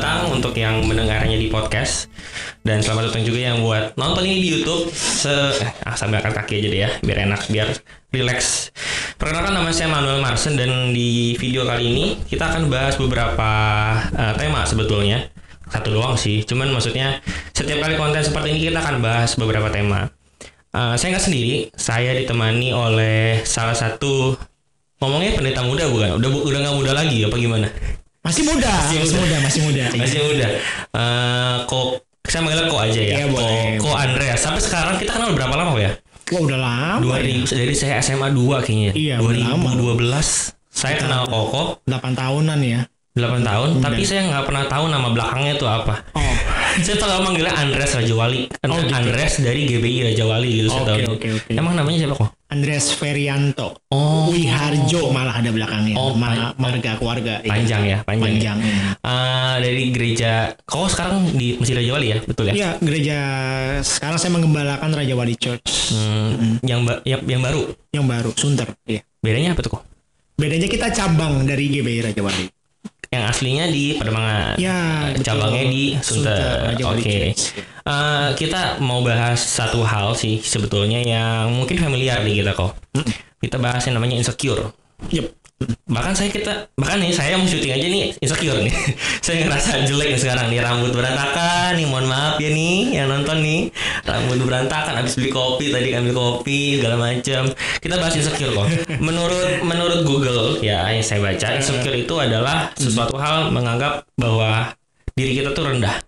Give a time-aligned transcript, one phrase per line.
[0.00, 2.08] datang untuk yang mendengarnya di podcast
[2.64, 5.28] dan selamat datang juga yang buat nonton ini di YouTube se
[5.84, 7.68] ah, sambil angkat kaki aja deh ya biar enak biar
[8.08, 8.72] relax.
[9.20, 13.52] Perkenalkan nama saya Manuel Marsen dan di video kali ini kita akan bahas beberapa
[14.16, 15.28] uh, tema sebetulnya
[15.68, 16.48] satu doang sih.
[16.48, 17.20] Cuman maksudnya
[17.52, 20.08] setiap kali konten seperti ini kita akan bahas beberapa tema.
[20.72, 24.32] Uh, saya nggak sendiri, saya ditemani oleh salah satu
[24.96, 26.16] ngomongnya pendeta muda bukan?
[26.16, 27.68] Udah udah nggak muda lagi apa gimana?
[28.20, 29.84] Masih muda, masih, masih muda, masih muda.
[29.96, 30.46] Masih muda.
[30.92, 31.86] Uh, kok
[32.28, 33.14] saya manggilnya kok aja ya.
[33.16, 33.64] Iya, kok, boleh.
[33.80, 34.38] kok Andreas.
[34.44, 35.92] Sampai sekarang kita kenal berapa lama ya?
[36.30, 37.18] Wah udah lama.
[37.18, 38.92] 2000 dari saya SMA 2 kayaknya.
[38.94, 39.68] Iya, udah lama.
[39.74, 40.54] 2012.
[40.70, 42.80] Saya kenal Koko 8 tahunan ya.
[43.10, 43.90] 8 tahun, Udah.
[43.90, 46.06] tapi saya nggak pernah tahu nama belakangnya itu apa.
[46.14, 46.34] Oh.
[46.86, 48.46] saya tahu manggilnya Andres Rajawali.
[48.62, 48.94] Oh, gitu.
[48.94, 51.14] Andres dari GBI Rajawali gitu saya Oke, tahu.
[51.18, 51.52] oke, oke.
[51.58, 52.30] Emang namanya siapa kok?
[52.50, 53.78] Andreas Ferianto.
[53.88, 55.94] Oh, Wiharjo malah ada belakangnya.
[55.94, 57.38] Oh, Ma- marga keluarga.
[57.40, 58.34] Panjang ya, panjang.
[58.36, 58.52] ya.
[58.52, 58.58] Panjang.
[58.58, 58.74] ya.
[59.00, 62.52] Eh, dari gereja Koko sekarang di Masjid Rajawali ya, betul ya?
[62.52, 63.16] Iya, gereja
[63.80, 67.70] sekarang saya mengembalakan Raja Wali Church Hmm, yang, ba- yang yang baru.
[67.90, 68.66] yang baru, Sunter.
[68.82, 69.06] Iya.
[69.16, 69.82] Bedanya apa tuh kok?
[70.34, 72.46] Bedanya kita cabang dari GBI Raja Wali.
[73.10, 74.54] Yang aslinya di Pademangan.
[74.56, 74.78] Ya,
[75.10, 75.22] betul.
[75.24, 76.50] cabangnya di Sunter.
[76.68, 76.90] Raja Oke.
[76.90, 77.42] Wali Church.
[77.90, 82.78] Eh, kita mau bahas satu hal sih sebetulnya yang mungkin familiar di kita kok.
[83.42, 84.70] Kita bahas yang namanya insecure.
[85.10, 85.26] Yep.
[85.92, 88.72] Bahkan saya kita bahkan nih saya mau syuting aja nih insecure nih.
[89.26, 91.86] saya ngerasa jelek nih sekarang nih rambut berantakan nih.
[91.90, 93.60] Mohon maaf ya nih yang nonton nih
[94.06, 97.42] rambut berantakan habis beli kopi tadi ambil kopi segala macam.
[97.82, 98.66] Kita bahas insecure kok.
[99.02, 104.78] Menurut menurut Google ya yang saya baca insecure itu adalah sesuatu hal menganggap bahwa
[105.18, 105.99] diri kita tuh rendah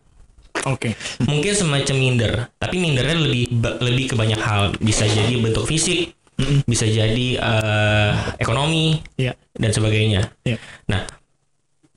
[0.64, 0.94] Oke.
[1.24, 6.14] mungkin semacam minder tapi mindernya lebih lebih ke banyak hal bisa jadi bentuk fisik
[6.64, 9.34] bisa jadi eh, ekonomi Iya.
[9.54, 10.58] dan sebagainya Iya.
[10.86, 11.02] nah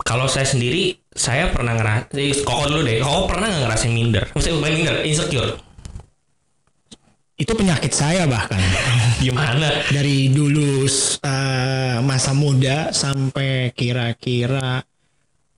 [0.02, 2.12] kalau saya sendiri saya pernah ngerasain
[2.44, 5.52] koko dulu deh koko pernah nggak ngerasain minder maksudnya bukan minder insecure
[7.36, 8.56] Itu penyakit saya bahkan.
[9.20, 10.88] gimana dari dulu
[11.20, 14.80] eh, masa muda sampai kira-kira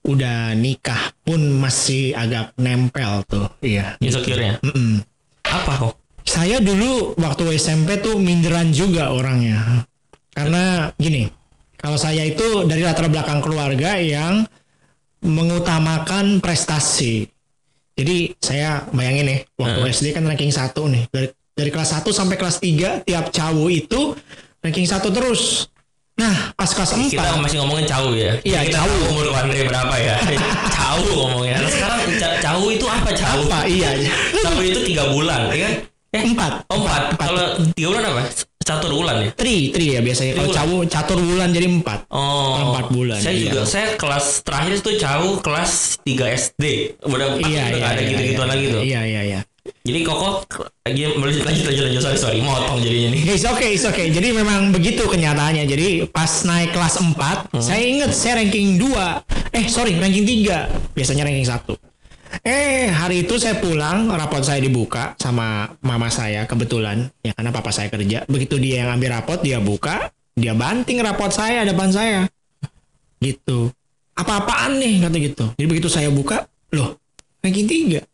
[0.08, 3.46] udah nikah pun masih agak nempel tuh.
[3.60, 4.00] Iya.
[4.00, 5.04] insecure-nya Mm-mm.
[5.44, 5.94] apa kok
[6.28, 9.88] Saya dulu waktu SMP tuh minderan juga orangnya.
[10.36, 11.24] Karena gini,
[11.80, 14.44] kalau saya itu dari latar belakang keluarga yang
[15.24, 17.24] mengutamakan prestasi.
[17.96, 21.08] Jadi saya bayangin nih, waktu SD kan ranking 1 nih.
[21.08, 24.14] Dari dari kelas 1 sampai kelas 3 tiap cowok itu
[24.62, 25.66] ranking 1 terus.
[26.18, 28.94] Nah, pas kelas 4 kita masih ngomongin cawu ya Iya, kita cawu.
[29.08, 30.16] umur Andre berapa ya
[30.76, 33.58] cawu ngomongnya Nah, sekarang ca- cawu itu apa cawu apa?
[33.64, 33.90] Iya.
[34.42, 35.74] cawu itu tiga bulan ya kan
[36.08, 36.64] eh Empat.
[36.72, 37.02] Oh empat.
[37.14, 38.22] Kalau tiga bulan apa?
[38.58, 39.28] Catur bulan ya?
[39.32, 40.32] Tri, tri ya biasanya.
[40.34, 42.08] Kalau cowok catur bulan jadi empat.
[42.08, 42.56] Oh.
[42.64, 43.44] Empat bulan, Saya iya.
[43.48, 46.64] juga saya kelas terakhir itu cawu kelas 3 SD.
[47.04, 48.52] Udah Iya, iya, ada iya, gitu-gituan iya.
[48.52, 48.80] lagi tuh.
[48.82, 49.40] Iya, iya, iya.
[49.84, 50.44] Jadi koko
[50.84, 53.22] lagi lanjut lanjut lanjut sorry sorry motong jadinya nih.
[53.32, 54.12] It's okay, it's okay.
[54.12, 55.64] Jadi memang begitu kenyataannya.
[55.64, 57.62] Jadi pas naik kelas 4, Hmm.
[57.64, 59.24] saya ingat saya ranking 2.
[59.54, 60.68] Eh, sorry, ranking 3.
[60.92, 61.74] Biasanya ranking 1.
[62.44, 67.08] Eh, hari itu saya pulang, rapot saya dibuka sama mama saya kebetulan.
[67.24, 68.28] Ya karena papa saya kerja.
[68.28, 72.28] Begitu dia yang ambil rapot, dia buka, dia banting rapot saya depan saya.
[73.18, 73.72] Gitu.
[74.12, 75.44] Apa-apaan nih kata gitu.
[75.56, 77.00] Jadi begitu saya buka, loh,
[77.40, 78.04] ranking 3.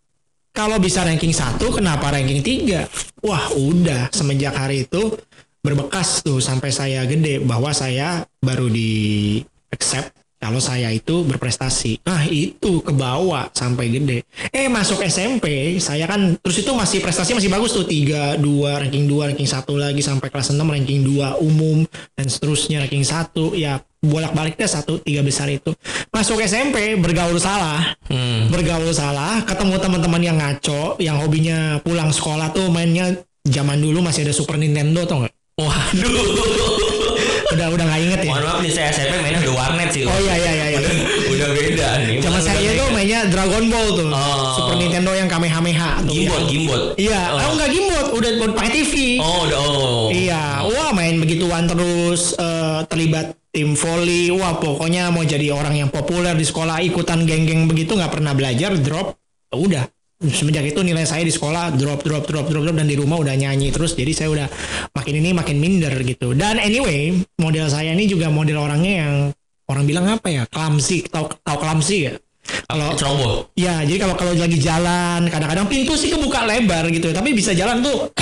[0.55, 2.87] Kalau bisa ranking 1, kenapa ranking 3?
[3.27, 5.11] Wah, udah semenjak hari itu
[5.59, 9.43] berbekas tuh sampai saya gede bahwa saya baru di
[9.75, 12.07] accept kalau saya itu berprestasi.
[12.07, 14.23] Nah, itu ke bawah sampai gede.
[14.55, 19.11] Eh, masuk SMP, saya kan terus itu masih prestasi masih bagus tuh 3, 2, ranking
[19.11, 21.83] 2, ranking 1 lagi sampai kelas 6 ranking 2 umum
[22.15, 25.73] dan seterusnya ranking 1 ya bolak-baliknya satu tiga besar itu
[26.09, 28.47] masuk SMP bergaul salah Hmm.
[28.47, 33.11] bergaul salah, ketemu teman-teman yang ngaco, yang hobinya pulang sekolah tuh mainnya
[33.43, 35.35] zaman dulu masih ada Super Nintendo tau nggak?
[35.57, 36.15] Waduh.
[37.55, 38.31] Udah udah nggak inget ya?
[38.35, 40.03] Mohon maaf nih saya SMP mainnya udah warnet sih.
[40.03, 40.67] Oh iya iya iya.
[40.75, 40.81] iya.
[41.35, 42.17] udah beda nih.
[42.19, 44.59] Zaman saya itu mainnya Dragon Ball tuh, Oh.
[44.59, 46.11] Super Nintendo yang Kamehameha tuh.
[46.11, 46.49] gimbot ya.
[46.51, 46.83] gimbot.
[46.99, 47.39] Iya, Oh.
[47.41, 47.53] oh.
[47.55, 48.93] nggak gimbot, udah pakai TV.
[49.19, 50.07] Oh udah oh.
[50.11, 55.89] Iya, wah main begituan terus eh, terlibat tim volley, wah pokoknya mau jadi orang yang
[55.95, 59.15] populer di sekolah ikutan geng-geng begitu nggak pernah belajar drop,
[59.55, 59.85] Ya udah.
[60.25, 63.35] Semenjak itu nilai saya di sekolah drop drop drop drop drop dan di rumah udah
[63.37, 64.47] nyanyi terus jadi saya udah
[64.97, 66.33] makin ini makin minder gitu.
[66.33, 69.15] Dan anyway model saya ini juga model orangnya yang
[69.69, 72.15] orang bilang apa ya clumsy tahu tahu clumsy ya?
[72.45, 73.33] Kalau Ceroboh.
[73.57, 77.81] Ya, jadi kalau kalau lagi jalan, kadang-kadang pintu sih kebuka lebar gitu, tapi bisa jalan
[77.81, 78.13] tuh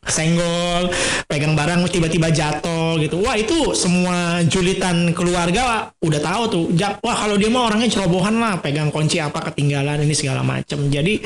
[0.00, 0.88] kesenggol,
[1.28, 3.20] pegang barang tiba-tiba jatuh gitu.
[3.20, 6.64] Wah itu semua julitan keluarga udah tahu tuh.
[7.04, 10.88] Wah kalau dia mah orangnya cerobohan lah, pegang kunci apa ketinggalan ini segala macem.
[10.88, 11.20] Jadi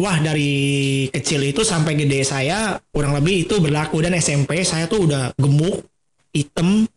[0.00, 5.04] wah dari kecil itu sampai gede saya kurang lebih itu berlaku dan SMP saya tuh
[5.04, 5.84] udah gemuk,
[6.32, 6.88] hitam,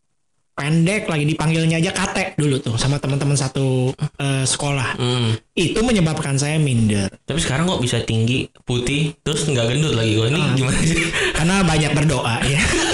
[0.58, 4.98] pendek lagi dipanggilnya aja kate dulu tuh sama teman-teman satu eh, sekolah.
[4.98, 5.38] Hmm.
[5.54, 7.14] Itu menyebabkan saya minder.
[7.22, 10.28] Tapi sekarang kok bisa tinggi, putih, terus nggak gendut lagi gue.
[10.28, 10.54] Ini Ah.
[10.58, 10.98] gimana sih?
[11.32, 12.58] Karena banyak berdoa ya.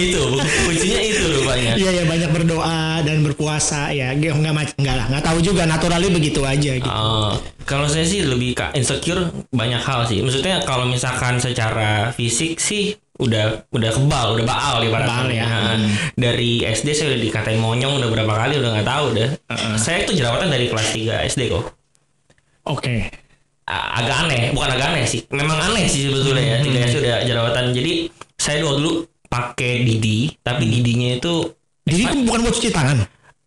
[0.00, 0.22] itu,
[0.64, 1.72] kuncinya itu rupanya.
[1.74, 4.12] Iya ya banyak berdoa dan berpuasa ya.
[4.12, 6.88] Nggak nggak mac- nggak lah, nggak tahu juga naturally begitu aja gitu.
[6.88, 10.22] Oh, kalau saya sih lebih ke insecure banyak hal sih.
[10.22, 15.10] Maksudnya kalau misalkan secara fisik sih udah udah kebal, udah baal ibaratnya.
[15.10, 15.44] Kebal ya.
[15.44, 15.74] Nah,
[16.14, 19.28] Dari SD saya udah dikatain monyong udah berapa kali udah nggak tahu udah.
[19.74, 21.64] Saya tuh jerawatan dari kelas 3 SD kok.
[22.64, 23.10] Oke.
[23.68, 25.20] A- agak aneh, bukan agak aneh sih.
[25.28, 26.58] Memang aneh sih sebetulnya ya.
[26.62, 27.64] Tiga SD udah jerawatan.
[27.72, 27.92] Jadi
[28.34, 28.92] saya dulu dulu
[29.28, 31.34] pakai didi, tapi didinya itu
[31.84, 32.98] Jadi itu bukan buat cuci tangan.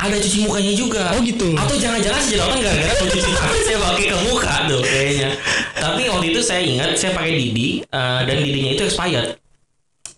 [0.01, 1.13] ada cuci mukanya juga.
[1.13, 1.53] Oh, gitu.
[1.53, 5.29] Atau jangan-jangan si jerawatan gara-gara mau cuci tangan saya pakai ke muka tuh kayaknya.
[5.77, 9.37] Tapi waktu itu saya ingat saya pakai didi eh, dan didinya itu expired.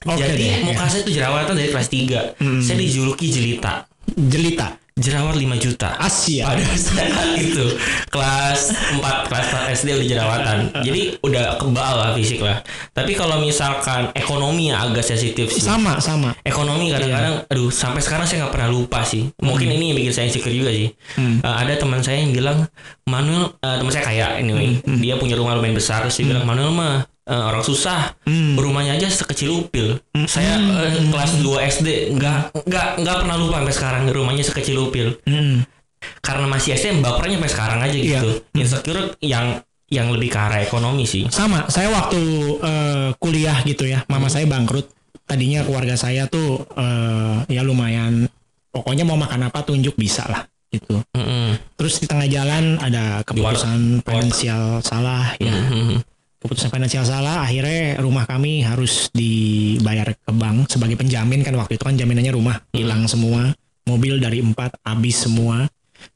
[0.04, 0.92] Oke Jadi deh, muka ya.
[0.92, 2.64] saya tuh jerawatan dari kelas 3.
[2.64, 3.88] Saya dijuluki jelita.
[4.08, 4.68] Jelita.
[5.04, 6.00] Jerawat 5 juta.
[6.00, 6.48] Asia.
[6.48, 7.76] Pada saat itu
[8.08, 10.58] kelas 4 kelas 4 SD udah jerawatan.
[10.80, 12.64] Jadi udah kebal lah fisik lah.
[12.96, 15.60] Tapi kalau misalkan ekonomi yang agak sensitif sih.
[15.60, 16.32] Sama sama.
[16.48, 19.28] Ekonomi kadang-kadang, aduh sampai sekarang saya nggak pernah lupa sih.
[19.44, 20.88] Mungkin ini yang bikin saya insecure juga sih.
[21.20, 22.72] Eh, ada teman saya yang bilang,
[23.04, 26.72] Manuel, eh, teman saya kaya anyway, dia punya rumah lumayan besar, terus dia bilang Manuel
[26.72, 28.16] mah eh, orang susah,
[28.56, 30.00] rumahnya aja sekecil upil.
[30.28, 35.16] Saya eh, kelas 2 SD nggak nggak nggak pernah lupa sampai sekarang rumahnya sekecil upil.
[35.24, 35.64] Hmm.
[36.20, 38.20] Karena masih SD bapernya sampai sekarang aja Iya.
[38.20, 38.30] gitu.
[38.60, 41.24] Insecure yang yang lebih ke arah ekonomi sih.
[41.30, 41.70] Sama.
[41.72, 42.20] Saya waktu
[42.60, 44.92] eh, kuliah gitu ya, mama saya bangkrut.
[45.24, 48.28] Tadinya keluarga saya tuh eh, ya lumayan.
[48.74, 50.44] Pokoknya mau makan apa tunjuk bisa lah
[50.74, 50.98] gitu.
[51.14, 51.54] Mm-mm.
[51.78, 55.54] Terus di tengah jalan ada keputusan finansial salah ya.
[55.54, 56.02] Mhm.
[56.44, 61.84] Keputusan finansial salah akhirnya rumah kami harus dibayar ke bank sebagai penjamin kan waktu itu
[61.88, 62.60] kan jaminannya rumah.
[62.76, 63.56] Hilang semua
[63.88, 65.68] mobil dari empat habis semua.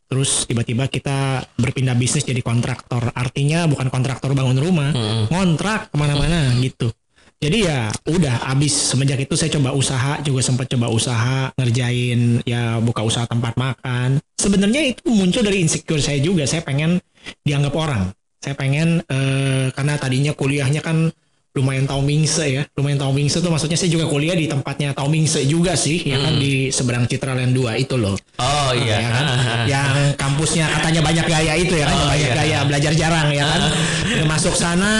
[0.07, 3.11] Terus tiba-tiba kita berpindah bisnis jadi kontraktor.
[3.11, 5.31] Artinya bukan kontraktor bangun rumah Mm-mm.
[5.31, 6.91] ngontrak ke mana-mana gitu.
[7.37, 8.71] Jadi ya udah habis.
[8.71, 14.23] Semenjak itu saya coba usaha juga sempat coba usaha ngerjain ya buka usaha tempat makan.
[14.39, 16.47] Sebenarnya itu muncul dari insecure saya juga.
[16.47, 17.03] Saya pengen
[17.43, 21.09] dianggap orang saya pengen eh, karena tadinya kuliahnya kan
[21.51, 25.09] lumayan tahu mingse ya lumayan tahu mingse tuh maksudnya saya juga kuliah di tempatnya tahu
[25.09, 29.01] mingse juga sih ya kan di seberang Citraland 2 itu loh Oh iya.
[29.01, 29.25] ya kan?
[29.73, 32.37] yang kampusnya katanya banyak gaya itu ya kan Oh, banyak iya.
[32.37, 33.61] gaya belajar jarang ya kan
[34.31, 34.91] masuk sana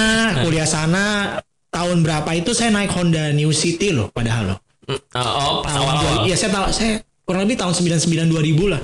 [0.42, 1.38] kuliah sana
[1.70, 5.84] tahun berapa itu saya naik Honda New City loh padahal loh Mm, Oh, pas tahun
[5.84, 6.26] awal-awal.
[6.26, 6.92] iya saya tahu saya
[7.22, 8.80] kurang lebih tahun 99 2000 lah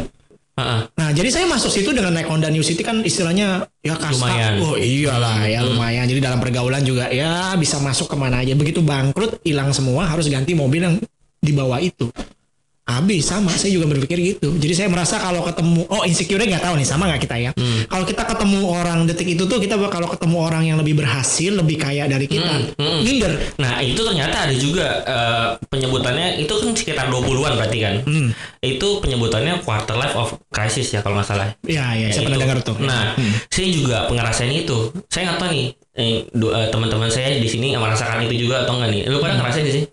[0.53, 0.81] Heeh.
[0.85, 4.21] Nah, jadi saya masuk situ dengan naik Honda New City kan istilahnya ya kasta.
[4.21, 4.61] Lumayan.
[4.61, 6.05] Oh iyalah ya lumayan.
[6.05, 8.53] Jadi dalam pergaulan juga ya bisa masuk ke mana aja.
[8.53, 10.95] Begitu bangkrut hilang semua harus ganti mobil yang
[11.41, 12.05] di bawah itu.
[12.83, 14.51] Habis sama saya juga berpikir gitu.
[14.59, 17.51] Jadi saya merasa kalau ketemu oh insecure nggak tahu nih sama nggak kita ya.
[17.87, 21.79] Kalau kita ketemu orang detik itu tuh kita kalau ketemu orang yang lebih berhasil, lebih
[21.79, 23.55] kaya dari kita, minder.
[23.55, 27.95] Nah itu ternyata ada juga eh, penyebutannya itu kan sekitar 20-an berarti kan.
[28.03, 28.29] Hmm.
[28.59, 31.55] Itu penyebutannya quarter life of crisis ya kalau nggak salah.
[31.63, 32.27] Ya ya, saya Itu.
[32.27, 32.75] pernah dengar tuh.
[32.83, 33.15] Nah,
[33.47, 34.91] saya juga ngerasain itu.
[35.07, 38.91] Saya nggak tahu nih, eh, eh, teman-teman saya di sini merasakan itu juga atau enggak
[38.91, 39.01] nih?
[39.07, 39.83] Lu pada ngerasain sih?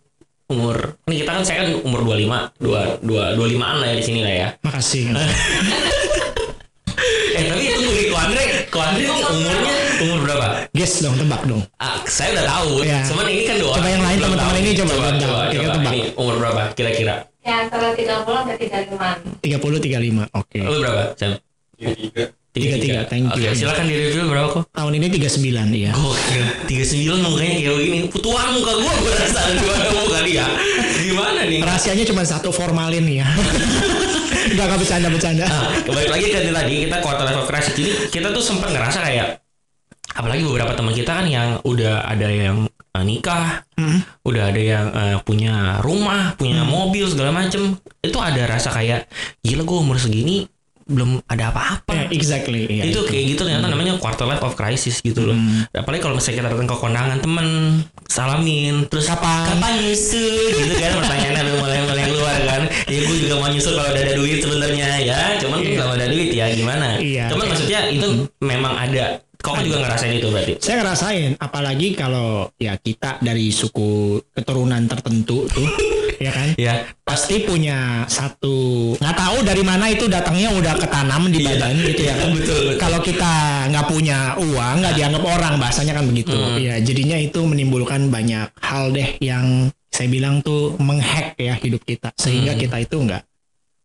[0.51, 4.21] Umur, ini kita kan saya kan umur 25, 2 2 25-an lah ya di sini
[4.21, 4.49] lah ya.
[4.67, 5.03] Makasih.
[7.31, 10.47] Eh tapi itu gue Ko Andre, Ko Andre ini umurnya umur berapa?
[10.75, 11.63] Guess dong, tebak dong.
[11.79, 12.85] Ah, saya udah tahu.
[12.85, 13.01] Iya.
[13.09, 15.75] Cuman ini kan dua Coba yang lain, teman-teman ini coba, coba, coba, Kita coba.
[15.79, 15.93] tebak.
[15.95, 17.15] Ini umur berapa kira-kira?
[17.41, 19.41] Ya antara 30 sampai 35.
[19.41, 20.37] 30 35.
[20.37, 20.59] Oke.
[20.61, 21.03] Lu berapa?
[21.17, 21.33] Sam?
[22.51, 23.47] Tiga, tiga, thank you.
[23.55, 24.63] Silakan di review berapa kok?
[24.75, 25.95] Tahun ini 39 ya.
[25.95, 27.99] Gokil, 39 mukanya kayak begini.
[28.11, 30.47] Tuan muka gua gua rasa gimana muka dia.
[30.99, 31.63] Gimana nih?
[31.63, 33.27] Rahasianya cuma satu formalin ya.
[34.51, 35.47] Enggak enggak bercanda bercanda.
[35.47, 37.71] Nah, kembali lagi ke tadi kita quarter life crisis.
[37.79, 39.27] Jadi kita tuh sempat ngerasa kayak
[40.11, 44.03] apalagi beberapa teman kita kan yang udah ada yang eh, nikah, Hmm.
[44.27, 47.79] udah ada yang eh, punya rumah, punya mobil segala macem.
[48.03, 49.07] Itu ada rasa kayak
[49.39, 50.51] gila gua umur segini
[50.91, 51.95] belum ada apa-apa.
[51.95, 52.67] Ya, exactly.
[52.67, 55.39] ya, itu kayak gitu ternyata namanya quarter life of crisis gitu loh.
[55.71, 57.47] Apalagi kalau misalnya kita datang ke kondangan temen
[58.11, 59.55] salamin terus Kapan?
[59.55, 62.63] kapan nyusul gitu kan pertanyaannya udah mulai mulai keluar kan.
[62.91, 65.19] Ya gue juga mau nyusul kalau udah ada duit sebenarnya ya.
[65.39, 66.99] Cuman kan kalau ada duit ya gimana.
[66.99, 67.25] Iya.
[67.31, 68.09] Cuman maksudnya itu
[68.43, 70.53] memang ada Kau kan juga ngerasain itu berarti.
[70.61, 75.65] Saya ngerasain, apalagi kalau ya kita dari suku keturunan tertentu tuh,
[76.25, 76.49] ya kan?
[76.55, 76.85] Ya.
[77.01, 81.49] Pasti punya satu nggak tahu dari mana itu datangnya udah ketanam di Iya.
[81.57, 82.29] badan gitu ya kan?
[82.31, 82.77] Betul, betul.
[82.77, 83.33] Kalau kita
[83.73, 86.37] nggak punya uang, nggak dianggap orang, bahasanya kan begitu.
[86.37, 86.61] Hmm.
[86.61, 92.13] Ya, jadinya itu menimbulkan banyak hal deh yang saya bilang tuh menghack ya hidup kita,
[92.15, 92.61] sehingga Hmm.
[92.61, 93.23] kita itu nggak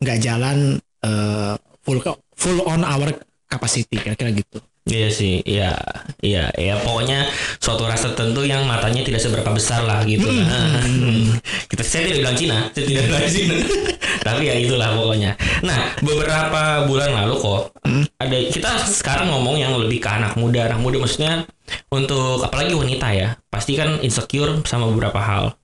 [0.03, 0.57] nggak jalan
[1.00, 2.03] eh, full
[2.35, 3.13] full on our
[3.45, 4.59] capacity kira-kira gitu.
[4.85, 5.73] Iya sih, iya,
[6.21, 7.25] iya, ya pokoknya
[7.57, 10.29] suatu ras tertentu yang matanya tidak seberapa besar lah gitu.
[10.29, 11.41] Hmm.
[11.65, 13.55] Kita saya tidak bilang Cina, saya tidak bilang Cina,
[14.29, 15.33] tapi ya itulah pokoknya.
[15.65, 18.05] Nah, beberapa bulan lalu kok Hmm.
[18.17, 21.45] ada kita sekarang ngomong yang lebih ke anak muda, anak muda maksudnya
[21.89, 25.57] untuk apalagi wanita ya, pasti kan insecure sama beberapa hal.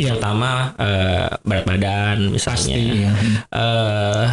[0.00, 0.16] Iya.
[0.16, 2.76] Terutama eh, berat badan misalnya.
[2.76, 3.10] Pasti, iya.
[3.52, 4.26] eh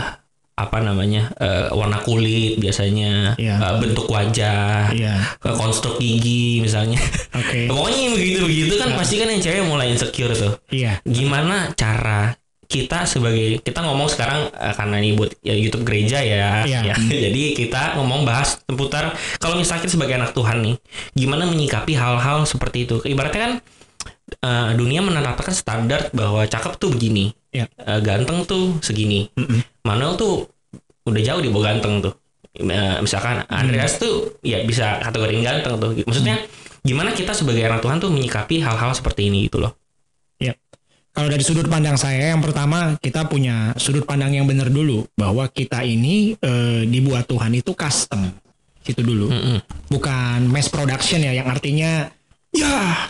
[0.60, 3.56] apa namanya eh, warna kulit biasanya Iya.
[3.56, 5.40] eh, bentuk wajah Iya.
[5.40, 7.00] ke konstruk gigi misalnya
[7.32, 7.66] Oke.
[7.72, 11.00] pokoknya begitu begitu kan pasti kan yang cewek mulai insecure tuh Iya.
[11.08, 12.36] gimana cara
[12.70, 16.80] kita sebagai kita ngomong sekarang eh, karena ini buat ya, YouTube gereja ya, Iya.
[16.92, 16.96] ya.
[17.00, 20.76] jadi kita ngomong bahas seputar kalau misalnya kita sebagai anak Tuhan nih
[21.16, 23.54] gimana menyikapi hal-hal seperti itu ibaratnya kan
[24.40, 27.66] eh, dunia menetapkan standar bahwa cakep tuh begini Iya.
[27.66, 29.62] Eh, ganteng tuh segini Mm-mm.
[29.86, 30.46] Manuel tuh
[31.10, 32.14] udah jauh di bawah ganteng tuh.
[32.60, 35.92] Eh, misalkan Andreas tuh ya bisa kategori ganteng tuh.
[36.06, 36.46] Maksudnya
[36.86, 39.74] gimana kita sebagai anak Tuhan tuh menyikapi hal-hal seperti ini gitu loh.
[41.10, 45.50] Kalau dari sudut pandang saya, yang pertama kita punya sudut pandang yang benar dulu bahwa
[45.50, 48.30] kita ini eh, dibuat Tuhan itu custom,
[48.86, 49.58] itu dulu, Mm-mm.
[49.92, 52.08] bukan mass production ya, yang artinya
[52.56, 53.10] ya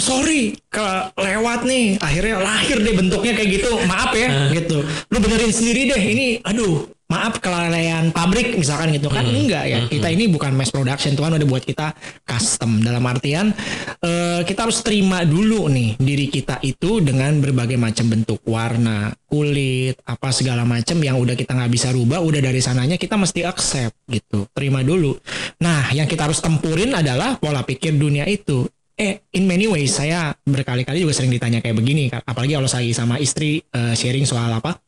[0.00, 4.82] sorry kelewat nih, akhirnya lahir deh bentuknya kayak gitu, maaf ya, gitu.
[5.10, 10.10] Lu benerin sendiri deh, ini, aduh, maaf kelalaian pabrik misalkan gitu kan, enggak ya, kita
[10.10, 11.94] ini bukan mass production, Tuhan udah buat kita
[12.26, 12.82] custom.
[12.82, 13.54] Dalam artian
[14.02, 18.40] eh, kita harus terima dulu nih diri kita itu dengan berbagai macam bentuk.
[18.44, 23.14] Warna kulit apa segala macam yang udah kita nggak bisa rubah udah dari sananya kita
[23.14, 24.48] mesti accept gitu.
[24.50, 25.14] Terima dulu.
[25.62, 30.30] Nah yang kita harus tempurin adalah pola pikir dunia itu eh in many ways saya
[30.46, 34.78] berkali-kali juga sering ditanya kayak begini apalagi kalau saya sama istri eh, sharing soal apa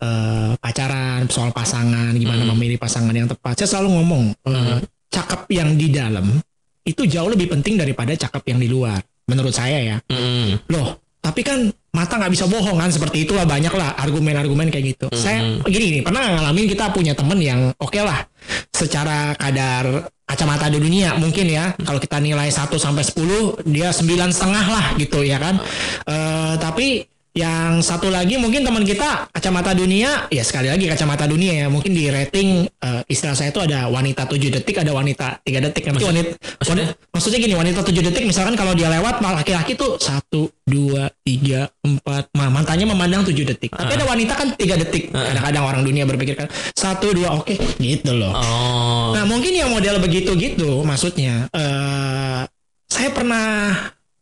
[0.00, 3.64] eh, pacaran soal pasangan gimana memilih pasangan yang tepat.
[3.64, 4.78] Saya selalu ngomong eh,
[5.12, 6.40] cakep yang di dalam
[6.88, 9.96] itu jauh lebih penting daripada cakep yang di luar menurut saya ya.
[10.08, 10.72] Mm-mm.
[10.72, 12.88] loh tapi kan mata nggak bisa bohong kan?
[12.88, 15.06] Seperti itulah banyak lah argumen-argumen kayak gitu.
[15.12, 18.24] Saya gini nih pernah ngalamin kita punya temen yang oke lah
[18.72, 21.72] secara kadar kacamata di dunia mungkin ya.
[21.80, 25.56] Kalau kita nilai 1 sampai 10 dia sembilan setengah lah gitu ya kan.
[26.04, 27.00] Eh, tapi
[27.38, 30.26] yang satu lagi mungkin teman kita kacamata dunia.
[30.28, 31.66] Ya sekali lagi kacamata dunia ya.
[31.70, 35.86] Mungkin di rating eh, istilah saya itu ada wanita 7 detik ada wanita 3 detik
[35.86, 36.90] nanti wanita maksudnya?
[36.90, 41.70] wanita- maksudnya gini wanita 7 detik misalkan kalau dia lewat laki-laki tuh satu dua tiga
[41.80, 43.70] empat ma- mantannya memandang 7 detik.
[43.70, 45.14] Tapi ada wanita kan 3 detik.
[45.14, 48.34] Kadang-kadang orang dunia berpikir kan satu dua oke gitu loh.
[48.34, 49.14] Oh.
[49.14, 52.42] Nah mungkin yang model begitu gitu maksudnya eh
[52.88, 53.76] saya pernah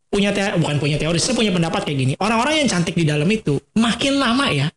[0.06, 3.26] punya te bukan punya teori saya punya pendapat kayak gini orang-orang yang cantik di dalam
[3.28, 4.68] itu makin lama ya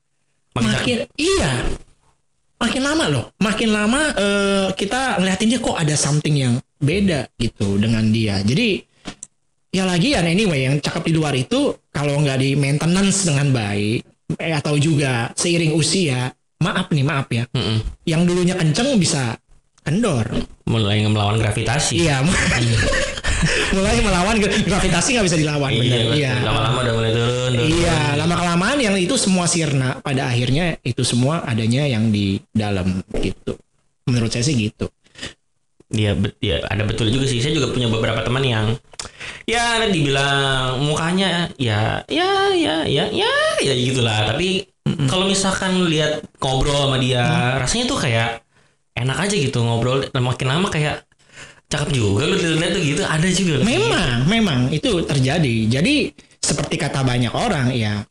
[0.49, 1.51] Makin makin, iya
[2.59, 7.77] makin lama loh makin lama eh, kita ngeliatin dia kok ada something yang beda gitu
[7.79, 8.83] dengan dia jadi
[9.69, 14.01] ya lagi ya anyway yang cakep di luar itu kalau nggak di maintenance dengan baik
[14.35, 17.79] eh, atau juga seiring usia maaf nih maaf ya Mm-mm.
[18.03, 19.37] yang dulunya kenceng bisa
[19.79, 20.27] kendor.
[20.69, 22.05] mulai melawan gravitasi.
[22.05, 22.21] Iya.
[23.75, 25.71] mulai melawan gra- gravitasi nggak bisa dilawan.
[25.71, 26.13] bener.
[26.15, 26.33] Iya.
[26.43, 27.51] Lama-lama udah mulai turun.
[27.53, 27.53] turun.
[27.59, 29.99] Iya, lama kelamaan yang itu semua sirna.
[30.03, 33.57] Pada akhirnya itu semua adanya yang di dalam gitu.
[34.05, 34.89] Menurut saya sih gitu.
[35.89, 37.41] Iya, ya, ada betul juga sih.
[37.41, 38.77] Saya juga punya beberapa teman yang
[39.49, 43.31] ya dibilang mukanya ya ya ya ya ya
[43.65, 44.29] ya gitulah.
[44.29, 44.69] Tapi
[45.09, 48.45] kalau misalkan lihat ngobrol sama dia, rasanya tuh kayak
[48.93, 50.05] enak aja gitu ngobrol.
[50.13, 51.08] Makin lama kayak
[51.69, 53.01] cakep juga lu lihat tuh gitu.
[53.05, 53.55] Ada juga.
[53.61, 55.55] Memang, memang itu terjadi.
[55.69, 56.09] Jadi
[56.41, 58.01] seperti kata banyak orang ya,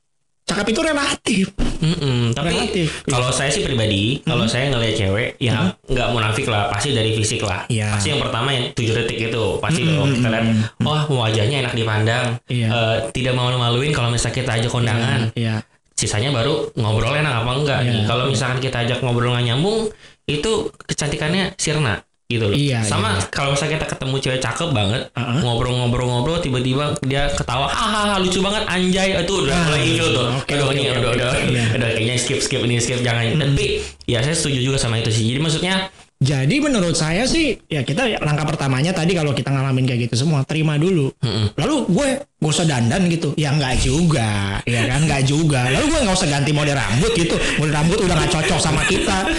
[0.47, 1.47] cakep itu relatif.
[1.79, 3.07] Mm-mm, tapi Relatif.
[3.07, 7.39] kalau saya sih pribadi, kalau saya ngelihat cewek, ya nggak munafik lah, pasti dari fisik
[7.47, 7.71] lah.
[7.71, 7.95] Iya.
[7.95, 10.47] Pasti yang pertama yang tujuh detik itu, pasti Mm-mm, dong kita lihat,
[10.83, 12.69] wah wajahnya enak dipandang, Iya.
[12.71, 15.21] Eh, tidak malu-maluin kalau misalnya kita ajak kondangan.
[15.39, 15.63] Iya.
[15.95, 17.79] Sisanya baru ngobrol enak apa enggak.
[17.87, 18.03] Nih.
[18.07, 19.91] Kalau misalkan kita ajak ngobrol nggak nyambung,
[20.27, 22.53] itu kecantikannya sirna gitu loh.
[22.53, 23.25] Iya, Sama iya.
[23.33, 25.03] kalau misalnya kita ketemu cewek cakep banget,
[25.41, 30.27] ngobrol-ngobrol-ngobrol, tiba-tiba dia ketawa, hahaha lucu banget, anjay, itu udah Ah, mulai ilfil tuh.
[30.37, 31.65] oke, Aduh ini udah udah Iya.
[31.75, 33.33] udah kayaknya skip skip ini skip jangan.
[33.33, 35.25] Tapi ya saya setuju juga sama itu sih.
[35.27, 40.11] Jadi maksudnya Jadi menurut saya sih ya kita langkah pertamanya tadi kalau kita ngalamin kayak
[40.11, 41.15] gitu semua terima dulu.
[41.55, 43.39] Lalu gue gak usah dandan gitu.
[43.39, 45.71] Ya nggak juga, ya kan nggak juga.
[45.71, 47.39] Lalu gue nggak usah ganti model rambut gitu.
[47.57, 49.31] Model rambut udah nggak cocok sama kita.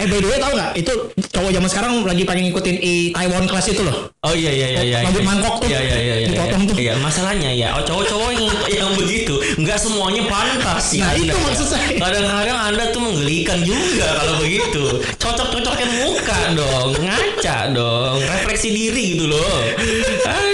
[0.00, 0.92] Eh by the way tau gak itu
[1.28, 4.08] cowok zaman sekarang lagi pengen ngikutin i Taiwan class itu loh.
[4.24, 4.98] Oh iya iya iya iya.
[5.04, 5.28] Rambut iya.
[5.28, 5.68] mangkok tuh.
[5.68, 6.28] Iya iya iya iya.
[6.32, 6.76] Dipotong tuh.
[6.80, 11.04] Iya, masalahnya ya oh, cowok-cowok yang, yang begitu nggak semuanya pantas ya.
[11.04, 11.88] Nah, itu maksud saya.
[12.00, 14.82] Kadang-kadang Anda tuh menggelikan juga kalau begitu.
[15.20, 19.56] Cocok-cocokin muka dong, ngaca dong, refleksi diri gitu loh.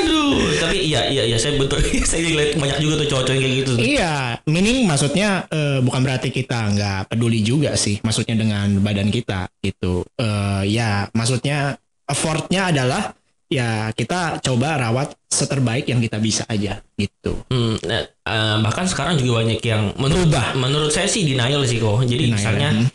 [0.67, 1.79] Tapi iya iya iya saya betul
[2.11, 3.73] saya lihat banyak juga tuh cowok-cowok kayak gitu.
[3.79, 4.15] Iya,
[4.51, 10.03] meaning maksudnya eh, bukan berarti kita nggak peduli juga sih, maksudnya dengan badan kita gitu.
[10.19, 13.15] Eh, ya, maksudnya effortnya adalah
[13.47, 17.39] ya kita coba rawat seterbaik yang kita bisa aja gitu.
[17.51, 20.59] Hmm, nah, eh, bahkan sekarang juga banyak yang menurut Berubah.
[20.59, 22.03] menurut saya sih denial sih kok.
[22.03, 22.87] Jadi Denial, misalnya hmm.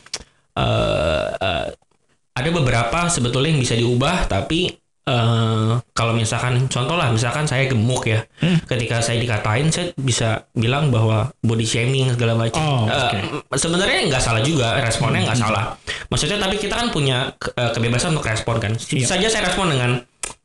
[0.60, 1.68] eh, eh,
[2.32, 8.06] ada beberapa sebetulnya yang bisa diubah, tapi eh, kalau misalkan contoh lah, misalkan saya gemuk
[8.06, 8.62] ya, Hmm.
[8.64, 12.58] ketika saya dikatain, saya bisa bilang bahwa body shaming segala macam.
[12.58, 13.18] Oh, Eh, oke.
[13.20, 15.74] Hmm, Sebenarnya nggak salah juga, responnya nggak salah.
[16.08, 18.74] Maksudnya tapi kita kan punya ke- eh, kebebasan untuk respon kan.
[18.74, 20.02] Bisa saja saya respon dengan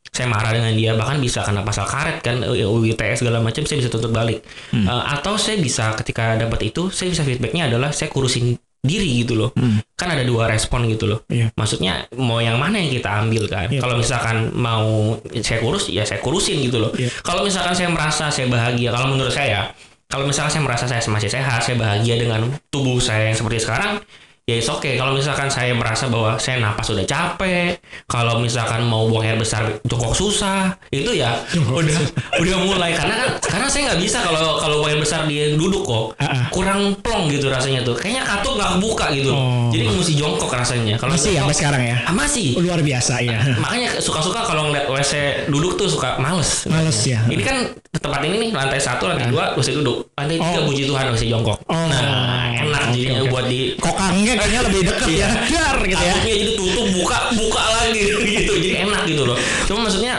[0.08, 3.84] saya marah dengan dia bahkan bisa kena pasal karet kan UU ITE segala macam saya
[3.84, 4.40] bisa tuntut balik
[4.72, 4.88] Hmm.
[4.88, 9.34] Eh, atau saya bisa ketika dapat itu saya bisa feedbacknya adalah saya kurusin diri gitu
[9.34, 9.50] loh
[9.92, 11.34] kan ada dua respon gitu loh Hmm.
[11.34, 11.46] Iya.
[11.52, 13.80] maksudnya mau yang mana yang kita ambil kan Iya.
[13.80, 17.10] kalau misalkan mau saya kurus ya saya kurusin gitu loh Iya.
[17.20, 19.74] kalau misalkan saya merasa saya bahagia kalau menurut saya
[20.06, 23.98] kalau misalkan saya merasa saya masih sehat saya bahagia dengan tubuh saya yang seperti sekarang
[24.46, 29.10] ya it's okay kalau misalkan saya merasa bahwa saya napas sudah capek kalau misalkan mau
[29.10, 31.34] buang air besar jongkok susah itu ya
[31.66, 31.98] udah
[32.42, 35.82] udah mulai karena kan karena saya nggak bisa kalau kalau buang air besar dia duduk
[35.82, 36.14] kok
[36.54, 39.66] kurang plong gitu rasanya tuh kayaknya katup nggak buka gitu Oh.
[39.68, 41.96] jadi mesti jongkok rasanya kalau Masih ya sampai sekarang ya.
[42.06, 43.42] Ah, masih Luar biasa ya.
[43.58, 45.12] makanya suka-suka kalau ngeliat WC
[45.50, 47.18] duduk tuh suka males Males ya.
[47.26, 50.71] ini kan tempat ini nih lantai satu lantai dua WC duduk lantai tiga Oh.
[50.71, 51.75] puji Tuhan WC jongkok Oh.
[51.90, 53.30] nah enak Oke, jadinya oke.
[53.34, 55.18] buat di Kokangnya kayaknya lebih deket Iya.
[55.18, 55.28] ya.
[55.50, 56.12] Dar gitu ya.
[56.12, 58.02] Takutnya jadi tutup buka buka lagi
[58.36, 58.52] gitu.
[58.56, 59.36] Jadi enak gitu loh.
[59.64, 60.14] Cuma maksudnya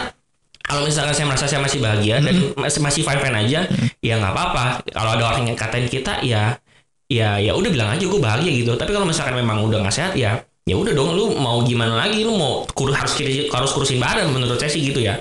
[0.61, 3.59] kalau misalkan saya merasa saya masih bahagia dan masih masih fine fine aja
[4.03, 4.65] ya nggak apa-apa.
[4.91, 6.59] Kalau ada orang yang katain kita ya
[7.07, 8.75] ya ya udah bilang aja gue bahagia gitu.
[8.75, 11.15] Tapi kalau misalkan memang udah nggak sehat ya ya udah dong.
[11.15, 12.27] Lu mau gimana lagi?
[12.27, 13.15] Lu mau kurus harus
[13.47, 15.15] harus kurusin badan menurut saya sih gitu ya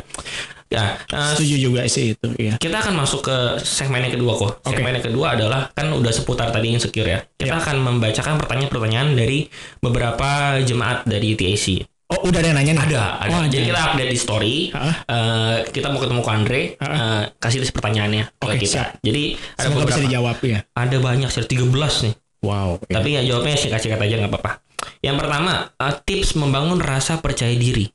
[0.68, 2.54] ya eh, Setuju juga sih itu ya.
[2.56, 4.52] kita akan masuk ke segmen yang kedua kok.
[4.60, 4.74] Oke.
[4.74, 7.20] Segmen yang kedua adalah kan udah seputar tadi insecure ya.
[7.32, 7.58] Kita Ya.
[7.58, 9.46] akan membacakan pertanyaan-pertanyaan dari
[9.80, 10.28] beberapa
[10.60, 11.86] jemaat dari TAC.
[12.06, 12.82] Oh udah ada yang nanya nih?
[12.86, 13.30] Ada, ada.
[13.32, 14.56] Oh, Jadi kita update di story.
[14.70, 16.60] Eh, kita mau ketemu ke Andre.
[16.76, 18.72] Eh, kasih list pertanyaannya ke kita.
[18.72, 18.88] siap.
[19.00, 20.06] Jadi ada Semoga bisa beberapa.
[20.06, 20.58] dijawab ya.
[20.72, 22.14] Ada banyak sih 13 nih.
[22.42, 22.78] Wow.
[22.84, 22.94] ya.
[22.94, 24.52] Tapi ya jawabnya singkat-singkat aja nggak apa-apa.
[24.98, 27.90] Yang pertama, eh, tips membangun rasa percaya diri.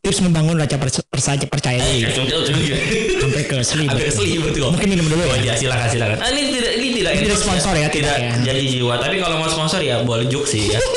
[0.00, 2.08] Tips membangun rasa persa- persa- percaya diri
[3.20, 3.88] sampai ke sleep.
[3.88, 4.72] Ada asli betul.
[4.72, 5.52] Mungkin minum dulu Oh ya.
[5.54, 6.18] silakan silakan.
[6.18, 8.32] Ah, ini tidak ini tidak Ini tidak sponsor ya, tidak tidak ya.
[8.42, 8.94] jadi jiwa.
[8.96, 10.80] Tapi kalau mau sponsor ya boleh juk sih ya.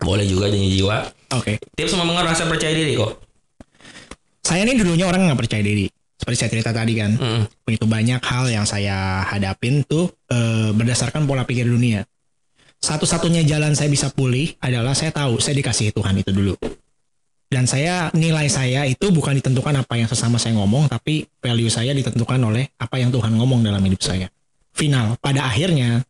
[0.00, 0.96] boleh juga jadi jiwa.
[1.32, 1.62] Oke.
[1.72, 3.22] Tips membangun rasa percaya diri kok.
[4.42, 5.86] Saya ini dulunya orang nggak percaya diri.
[6.18, 7.14] Seperti saya cerita tadi kan.
[7.14, 7.42] Mm.
[7.64, 12.02] Begitu banyak hal yang saya hadapin tuh eh, berdasarkan pola pikir dunia.
[12.80, 16.56] Satu-satunya jalan saya bisa pulih adalah saya tahu saya dikasih Tuhan itu dulu.
[17.50, 21.90] Dan saya nilai saya itu bukan ditentukan apa yang sesama saya ngomong, tapi value saya
[21.90, 24.30] ditentukan oleh apa yang Tuhan ngomong dalam hidup saya.
[24.70, 26.06] Final, pada akhirnya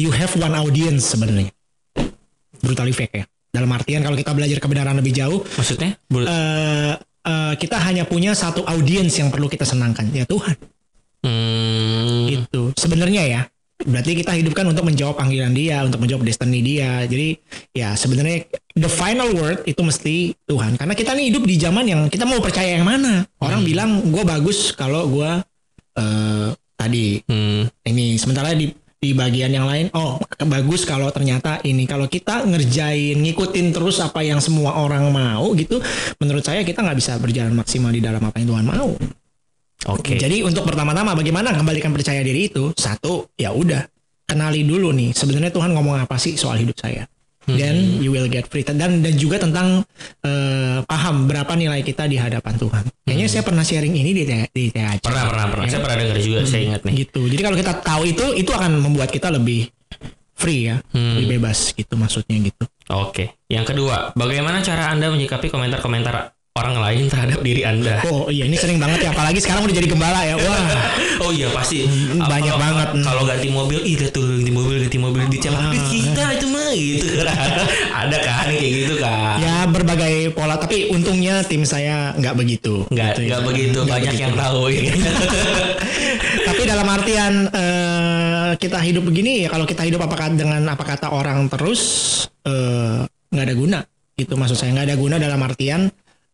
[0.00, 1.52] you have one audience sebenarnya.
[2.64, 3.24] Brutally fake ya.
[3.52, 5.92] Dalam artian kalau kita belajar kebenaran lebih jauh, Maksudnya?
[6.08, 6.92] Eh,
[7.28, 10.56] eh, kita hanya punya satu audiens yang perlu kita senangkan, ya Tuhan.
[11.20, 12.32] Hmm.
[12.32, 13.42] Itu sebenarnya ya.
[13.84, 17.04] Berarti kita hidupkan untuk menjawab panggilan dia, untuk menjawab destiny dia.
[17.06, 17.38] Jadi
[17.74, 20.78] ya sebenarnya the final word itu mesti Tuhan.
[20.78, 23.26] Karena kita nih hidup di zaman yang kita mau percaya yang mana.
[23.42, 25.30] Orang bilang gue bagus kalau gue
[25.92, 27.68] eh tadi Hmm.
[27.86, 33.18] ini sementara di di bagian yang lain oh bagus kalau ternyata ini kalau kita ngerjain
[33.18, 35.82] ngikutin terus apa yang semua orang mau gitu
[36.22, 38.94] menurut saya kita nggak bisa berjalan maksimal di dalam apa yang Tuhan mau
[39.90, 40.14] Oke.
[40.14, 43.82] jadi untuk pertama-tama bagaimana kembalikan percaya diri itu satu ya udah
[44.22, 47.04] kenali dulu nih sebenarnya Tuhan ngomong apa sih soal hidup saya
[47.42, 49.82] then you will get free dan dan juga tentang
[50.22, 54.64] eh, paham berapa nilai kita di hadapan Tuhan kayaknya saya pernah sharing ini di di
[54.70, 55.66] THC Pernah pernah pernah.
[55.66, 56.38] Saya pernah dengar juga.
[56.46, 56.94] Saya ingat nih.
[57.02, 57.26] gitu.
[57.26, 59.66] Jadi kalau kita tahu itu, itu akan membuat kita lebih
[60.32, 61.18] free ya, Hmm.
[61.18, 62.64] lebih bebas gitu maksudnya gitu.
[62.94, 63.34] Oke.
[63.50, 68.04] Yang kedua, bagaimana cara anda menyikapi komentar-komentar orang lain terhadap diri anda.
[68.06, 70.36] Oh iya ini sering banget ya apalagi sekarang udah jadi gembala ya.
[70.36, 70.60] Wah.
[71.22, 72.88] Oh iya pasti Hmm, banyak banget.
[72.98, 75.70] Kalau ganti mobil, ih lihat tuh ganti mobil, ganti mobil dicap Ah.
[75.70, 77.06] "Duit kita itu mah gitu.
[78.02, 79.38] Ada kan kayak gitu kan?
[79.38, 82.82] Ya berbagai pola tapi untungnya tim saya nggak begitu.
[82.90, 83.28] Nggak, Gitu ya.
[83.30, 84.24] nggak begitu Nggak banyak begitu.
[84.26, 84.82] yang tahu ya.
[86.50, 90.82] Tapi dalam artian eh, kita hidup begini ya kalau kita hidup apa kata dengan apa
[90.82, 91.80] kata orang terus
[92.42, 93.78] eh, nggak ada guna.
[94.12, 95.86] Itu maksud saya nggak ada guna dalam artian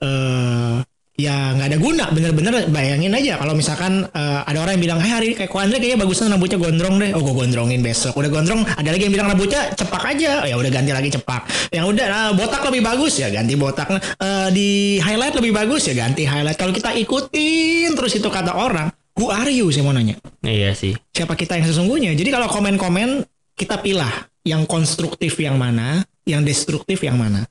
[0.02, 0.78] eh
[1.18, 3.34] ya nggak ada guna bener-bener bayangin aja.
[3.42, 6.58] Kalau misalkan eh, ada orang yang bilang hey hari ini kayak Andre kayaknya bagusnya rambutnya
[6.62, 7.10] gondrong deh.
[7.18, 8.14] Oh gue gondrongin besok.
[8.14, 10.46] Udah gondrong ada lagi yang bilang rambutnya cepak aja.
[10.46, 11.42] Ya udah ganti lagi cepak.
[11.74, 13.90] Yang udah ah, botak lebih bagus ya ganti botak.
[13.98, 14.68] Eh, di
[15.02, 16.56] highlight lebih bagus ya ganti highlight.
[16.56, 19.66] Kalau kita ikutin terus itu kata orang who are you?
[19.74, 20.14] saya mau nanya.
[20.46, 20.94] Iya sih.
[21.10, 22.14] siapa kita yang sesungguhnya.
[22.14, 23.26] Jadi kalau komen-komen
[23.58, 27.42] kita pilah yang konstruktif yang mana, yang destruktif yang mana.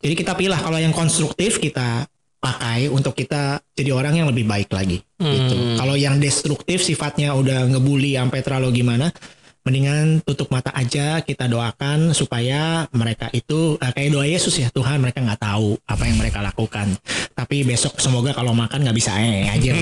[0.00, 2.08] Jadi kita pilah kalau yang konstruktif kita
[2.40, 4.96] pakai untuk kita jadi orang yang lebih baik lagi.
[5.20, 5.54] Gitu.
[5.54, 5.76] Hmm.
[5.76, 9.12] Kalau yang destruktif sifatnya udah ngebully sampai terlalu gimana,
[9.60, 15.04] mendingan tutup mata aja kita doakan supaya mereka itu eh, kayak doa Yesus ya Tuhan
[15.04, 16.96] mereka nggak tahu apa yang mereka lakukan.
[17.36, 19.72] Tapi besok semoga kalau makan nggak bisa eh aja.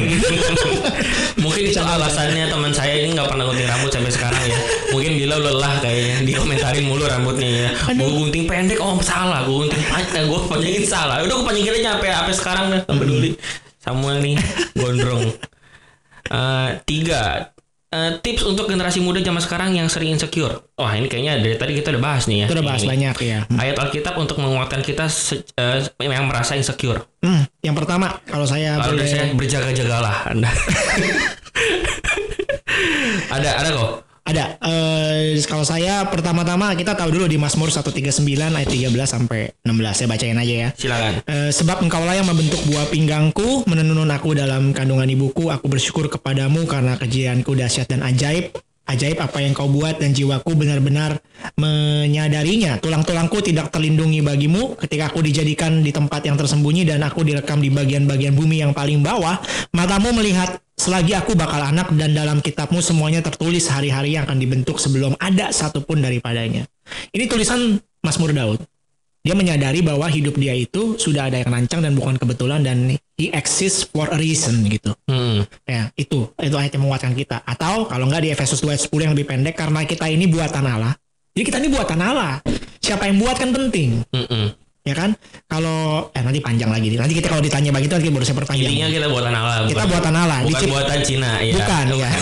[1.43, 4.59] Mungkin itu alasannya teman saya ini nggak pernah gunting rambut sampai sekarang ya.
[4.91, 7.69] Mungkin bila lelah kayaknya dikomentarin mulu rambutnya ya.
[7.95, 11.23] Gue gunting pendek oh salah, gue gunting panjang, gue panjangin salah.
[11.23, 13.31] Udah gue panjangin aja sampai sampai sekarang dah, peduli.
[13.79, 14.37] Samuel nih
[14.75, 15.25] gondrong.
[16.29, 17.55] Eh, tiga
[17.89, 20.61] Eh, tips untuk generasi muda zaman sekarang yang sering insecure.
[20.77, 22.47] Wah ini kayaknya dari tadi kita udah bahas nih ya.
[22.53, 22.91] Itu udah bahas Ini.
[22.93, 23.39] banyak ya.
[23.57, 25.09] Ayat Alkitab untuk menguatkan kita
[25.57, 27.01] eh, yang merasa insecure.
[27.25, 30.53] Hmm, yang pertama kalau saya Kalau boleh saya berjaga-jagalah Anda.
[33.41, 34.08] ada ada kok.
[34.29, 39.97] Ada eh, kalau saya pertama-tama kita tahu dulu di Mazmur 139 ayat 13 sampai 16
[39.97, 40.69] saya bacain aja ya.
[40.77, 41.13] Silakan.
[41.25, 45.49] Eh, sebab engkaulah yang membentuk buah pinggangku, menenun aku dalam kandungan ibuku.
[45.49, 48.53] Aku bersyukur kepadamu karena kejianku dahsyat dan ajaib.
[48.89, 51.21] Ajaib apa yang kau buat dan jiwaku benar-benar
[51.61, 52.81] menyadarinya.
[52.81, 57.69] Tulang-tulangku tidak terlindungi bagimu ketika aku dijadikan di tempat yang tersembunyi dan aku direkam di
[57.69, 59.37] bagian-bagian bumi yang paling bawah.
[59.77, 64.79] Matamu melihat selagi aku bakal anak dan dalam kitabmu semuanya tertulis hari-hari yang akan dibentuk
[64.79, 66.65] sebelum ada satupun daripadanya.
[67.13, 68.63] Ini tulisan Mazmur Daud
[69.29, 73.29] dia menyadari bahwa hidup dia itu sudah ada yang rancang dan bukan kebetulan dan he
[73.35, 74.95] exists for a reason gitu.
[75.05, 75.45] Hmm.
[75.69, 77.43] Ya, itu itu ayat yang menguatkan kita.
[77.43, 80.65] Atau kalau nggak di Efesus 2 ayat 10 yang lebih pendek karena kita ini buatan
[80.65, 80.95] Allah.
[81.37, 82.41] Jadi kita ini buatan Allah.
[82.79, 84.55] Siapa yang buat kan penting, Mm-mm.
[84.89, 85.11] Ya kan?
[85.45, 86.97] Kalau eh nanti panjang lagi.
[86.97, 88.73] Nanti kita kalau ditanya begitu nanti baru saya perpanjang.
[88.73, 89.55] Intinya kita buatan Allah.
[89.63, 90.39] Kita bukan- buatan Allah.
[90.41, 91.55] Bukan Dicip- buatan Cina ya.
[91.55, 92.11] Bukan, ya.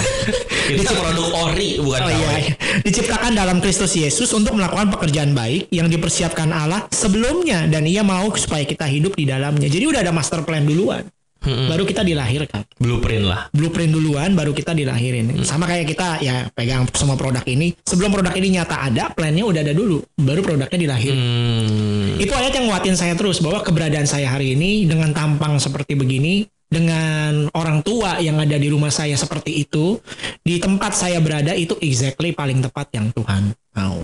[0.67, 2.55] Kita produk ori bukan Oh iya, iya.
[2.83, 8.35] diciptakan dalam Kristus Yesus untuk melakukan pekerjaan baik yang dipersiapkan Allah sebelumnya dan Ia mau
[8.35, 9.71] supaya kita hidup di dalamnya.
[9.71, 11.07] Jadi udah ada master plan duluan.
[11.47, 11.71] Mm-mm.
[11.71, 12.67] Baru kita dilahirkan.
[12.77, 13.47] Blueprint lah.
[13.55, 15.31] Blueprint duluan baru kita dilahirin.
[15.47, 17.73] Sama kayak kita ya pegang semua produk ini.
[17.87, 20.03] Sebelum produk ini nyata ada, plannya udah ada dulu.
[20.19, 21.17] Baru produknya dilahirin.
[21.17, 22.19] Hmm.
[22.19, 26.43] Itu ayat yang nguatin saya terus bahwa keberadaan saya hari ini dengan tampang seperti begini,
[26.67, 30.03] dengan orang tua yang ada di rumah saya seperti itu,
[30.43, 34.03] di tempat saya berada itu exactly paling tepat yang Tuhan mau.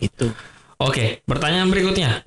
[0.00, 0.32] Itu.
[0.80, 2.24] Oke, pertanyaan berikutnya.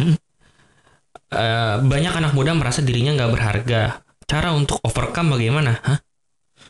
[1.29, 4.01] Eh, banyak anak muda merasa dirinya nggak berharga.
[4.29, 5.73] Cara untuk overcome bagaimana?
[5.81, 5.97] Hah?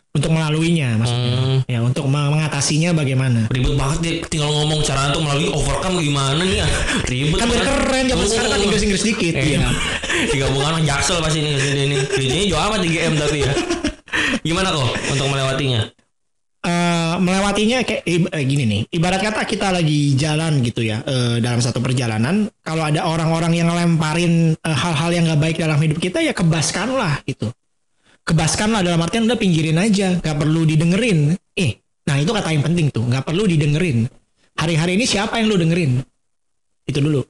[0.10, 1.38] Untuk melaluinya maksudnya.
[1.38, 1.60] Hmm.
[1.70, 3.46] Ya, untuk mengatasinya bagaimana?
[3.52, 6.68] Ribet banget dia tinggal ngomong cara untuk melalui overcome gimana nih ya.
[7.06, 8.60] Ribet Kan biar keren zaman Oh, sekarang kan.
[8.64, 9.34] Inggris-Inggris dikit.
[9.38, 9.70] Eh, Iya.
[10.34, 11.98] digabungkan sama Jaksel pasti ini ini.
[12.10, 13.52] Gajinya jauh amat 3M tapi ya.
[14.48, 15.82] Gimana kok untuk melewatinya?
[16.60, 18.82] Eh, melewatinya kayak eh, gini nih.
[18.92, 22.52] Ibarat kata kita lagi jalan gitu ya eh, dalam satu perjalanan.
[22.60, 27.24] Kalau ada orang-orang yang lemparin eh, hal-hal yang nggak baik dalam hidup kita ya kebaskanlah
[27.24, 27.48] gitu.
[28.28, 31.32] Kebaskanlah dalam artian udah pinggirin aja nggak perlu didengerin.
[31.56, 34.04] Eh nah itu kata yang penting tuh nggak perlu didengerin.
[34.60, 36.04] Hari-hari ini siapa yang lu dengerin?
[36.84, 37.24] Itu dulu.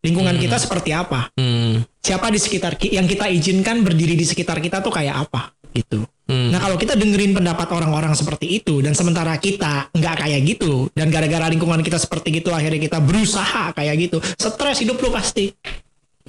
[0.00, 1.28] Lingkungan kita seperti apa?
[1.36, 1.84] Hmm.
[2.00, 5.52] siapa di sekitar ki- yang kita izinkan berdiri di sekitar kita tuh kayak apa?
[5.76, 6.00] Gitu.
[6.00, 6.19] Hmm.
[6.60, 11.48] Kalau kita dengerin pendapat orang-orang seperti itu dan sementara kita nggak kayak gitu dan gara-gara
[11.48, 15.48] lingkungan kita seperti gitu akhirnya kita berusaha kayak gitu, stres hidup lu pasti.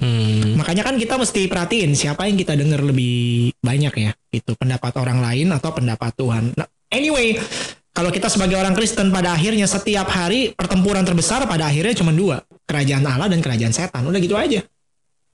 [0.00, 0.56] Hmm.
[0.58, 5.20] Makanya kan kita mesti perhatiin siapa yang kita denger lebih banyak ya, itu pendapat orang
[5.20, 6.56] lain atau pendapat Tuhan.
[6.58, 7.38] Nah, anyway,
[7.92, 12.40] kalau kita sebagai orang Kristen pada akhirnya setiap hari pertempuran terbesar pada akhirnya cuma dua,
[12.64, 14.02] kerajaan Allah dan kerajaan setan.
[14.08, 14.64] Udah gitu aja.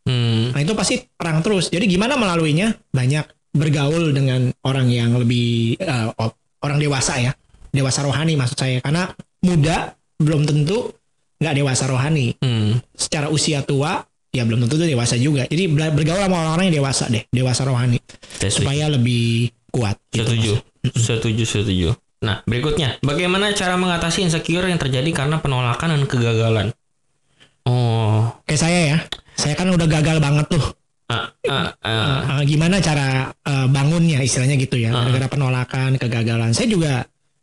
[0.09, 0.51] Hmm.
[0.51, 1.71] Nah itu pasti perang terus.
[1.71, 2.75] Jadi gimana melaluinya?
[2.91, 5.77] Banyak bergaul dengan orang yang lebih
[6.14, 7.33] o- orang dewasa ya,
[7.68, 8.79] dewasa rohani maksud saya.
[8.79, 9.11] Karena
[9.42, 10.94] muda belum tentu
[11.38, 12.35] nggak dewasa rohani.
[12.38, 12.79] Hmm.
[12.92, 15.44] Secara usia tua ya belum tentu tuh dewasa juga.
[15.44, 17.99] Jadi ber- bergaul sama orang-orang yang dewasa deh, dewasa rohani
[18.37, 18.55] setuju.
[18.55, 19.99] supaya lebih kuat.
[20.09, 20.53] gitu, Setuju.
[20.55, 20.94] Mas.
[20.97, 21.88] Setuju, setuju.
[22.18, 26.75] Nah, berikutnya, bagaimana cara mengatasi insecure yang terjadi karena penolakan dan kegagalan?
[27.62, 28.99] Oh, Kayak saya ya,
[29.35, 30.64] saya kan udah gagal banget tuh.
[31.09, 31.27] Ah.
[31.40, 35.09] Eh, eh, gimana cara eh, bangunnya istilahnya gitu ya, Ah.
[35.09, 36.53] gara-gara penolakan, kegagalan.
[36.53, 36.92] Saya juga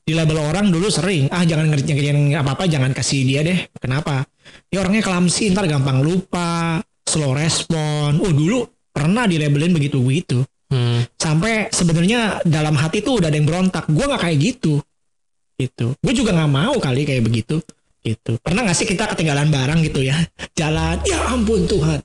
[0.06, 3.66] di label orang dulu sering, ah jangan ngerjain apa-apa, jangan kasih dia deh.
[3.82, 4.22] Kenapa?
[4.70, 8.22] Ya orangnya kelamsi, ntar gampang lupa, slow respon.
[8.22, 10.46] Oh dulu pernah di labelin begitu-begitu.
[10.66, 11.06] Hmm.
[11.14, 14.82] sampai sebenarnya dalam hati tuh udah ada yang berontak gue nggak kayak gitu
[15.62, 17.62] gitu gue juga nggak mau kali kayak begitu
[18.02, 20.18] gitu pernah nggak sih kita ketinggalan barang gitu ya
[20.60, 22.02] jalan ya ampun Tuhan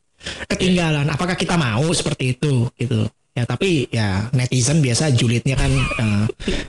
[0.46, 6.24] ketinggalan apakah kita mau seperti itu gitu ya tapi ya netizen biasa julidnya kan eh,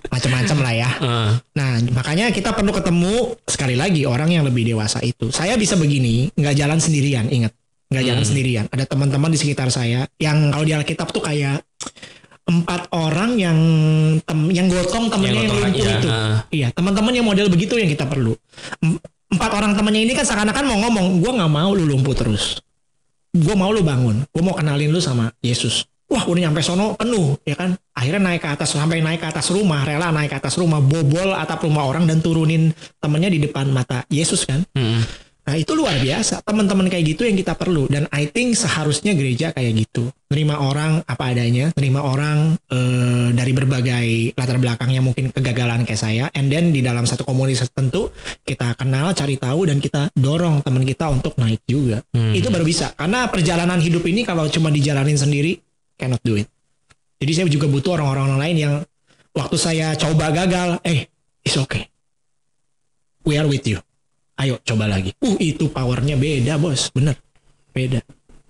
[0.07, 5.01] macam-macam lah ya Ah, Nah, makanya kita perlu ketemu sekali lagi orang yang lebih dewasa
[5.01, 5.27] itu.
[5.29, 7.51] Saya bisa begini, nggak jalan sendirian, ingat,
[7.87, 8.29] nggak jalan Hmm.
[8.29, 8.65] sendirian.
[8.67, 11.59] Ada teman-teman di sekitar saya yang kalau di Alkitab tuh kayak
[12.41, 13.57] empat orang yang
[14.21, 16.07] tem yang gotong temennya yang, gotong lumpuh itu.
[16.09, 16.37] ah.
[16.49, 18.33] Iya, teman-teman yang model begitu yang kita perlu.
[18.79, 22.59] Em- Empat orang temannya ini kan seakan-akan mau ngomong, gue nggak mau lu lumpuh terus.
[23.31, 25.87] Gue mau lu bangun, gue mau kenalin lu sama Yesus.
[26.11, 29.47] Wah udah nyampe sono penuh ya kan akhirnya naik ke atas sampai naik ke atas
[29.47, 33.71] rumah rela naik ke atas rumah bobol atap rumah orang dan turunin temennya di depan
[33.71, 35.30] mata Yesus kan hmm.
[35.41, 36.45] Nah itu luar biasa.
[36.45, 37.89] Teman-teman kayak gitu yang kita perlu.
[37.89, 40.09] Dan I think seharusnya gereja kayak gitu.
[40.29, 41.73] Nerima orang apa adanya.
[41.73, 46.25] Nerima orang eh, dari berbagai latar belakangnya mungkin kegagalan kayak saya.
[46.37, 48.13] And then di dalam satu komunitas tertentu
[48.45, 52.05] kita kenal cari tahu dan kita dorong teman kita untuk naik juga.
[52.13, 52.33] Hmm.
[52.37, 52.93] itu baru bisa.
[52.93, 55.57] Karena perjalanan hidup ini kalau cuma dijalanin sendiri
[55.97, 56.47] cannot do it.
[57.21, 58.75] Jadi saya juga butuh orang-orang lain yang
[59.37, 61.05] waktu saya coba gagal eh
[61.45, 61.85] it's okay.
[63.21, 63.81] We are with you
[64.41, 67.15] ayo coba lagi uh itu powernya beda bos bener
[67.71, 68.01] beda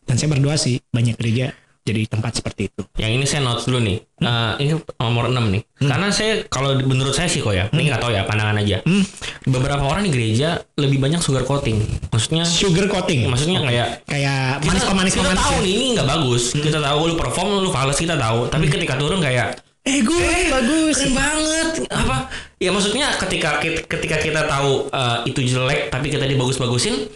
[0.08, 1.52] dan saya berdoa sih banyak gereja
[1.82, 3.98] jadi tempat seperti itu Yang ini saya notes dulu nih.
[4.22, 5.62] Eh, ini nomor 6 nih.
[5.82, 8.86] Karena saya kalau menurut saya sih kok ya, ini nggak tahu ya pandangan aja.
[8.86, 9.02] Hmm.
[9.50, 11.82] Beberapa orang di gereja lebih banyak sugar coating.
[12.14, 15.66] Maksudnya sugar coating maksudnya kayak kayak kita- manis pemanis kita pemanis tahu ya.
[15.66, 16.44] nih ini nggak bagus.
[16.54, 18.40] Kita tahu lu perform lu fals kita tahu.
[18.46, 20.98] Tapi ketika turun kayak eh gue bagus.
[21.02, 21.70] keren banget.
[21.90, 22.30] Apa?
[22.62, 27.10] Ya maksudnya ketika kita, ketika kita tahu eh, itu jelek tapi kita dibagus-bagusin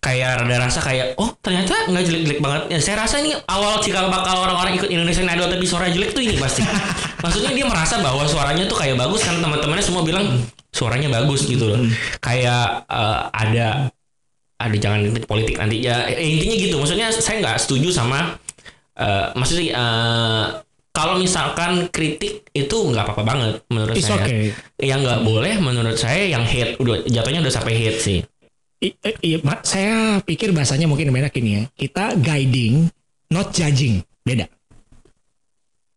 [0.00, 2.62] kayak ada rasa kayak oh ternyata nggak jelek-jelek banget.
[2.72, 6.22] Ya saya rasa ini awal cikal bakal orang-orang ikut Indonesian Idol tapi suara jelek tuh
[6.24, 6.64] ini pasti.
[7.24, 10.24] Maksudnya dia merasa bahwa suaranya tuh kayak bagus karena teman-temannya semua bilang
[10.72, 11.80] suaranya bagus gitu loh.
[12.20, 13.66] Kayak eh, ada
[14.56, 15.84] ada jangan politik nanti.
[15.84, 16.76] Ya eh, intinya gitu.
[16.80, 18.36] Maksudnya saya nggak setuju sama
[18.96, 20.44] eh, maksudnya eh,
[20.96, 25.96] kalau misalkan kritik itu nggak apa-apa banget menurut it's saya okay yang nggak boleh menurut
[26.00, 28.20] saya yang hate udah jatuhnya udah sampai hate sih
[28.76, 31.62] I- i- iya, Ma, saya pikir bahasanya mungkin beda gini ya.
[31.72, 32.84] Kita guiding,
[33.32, 34.04] not judging.
[34.20, 34.44] Beda.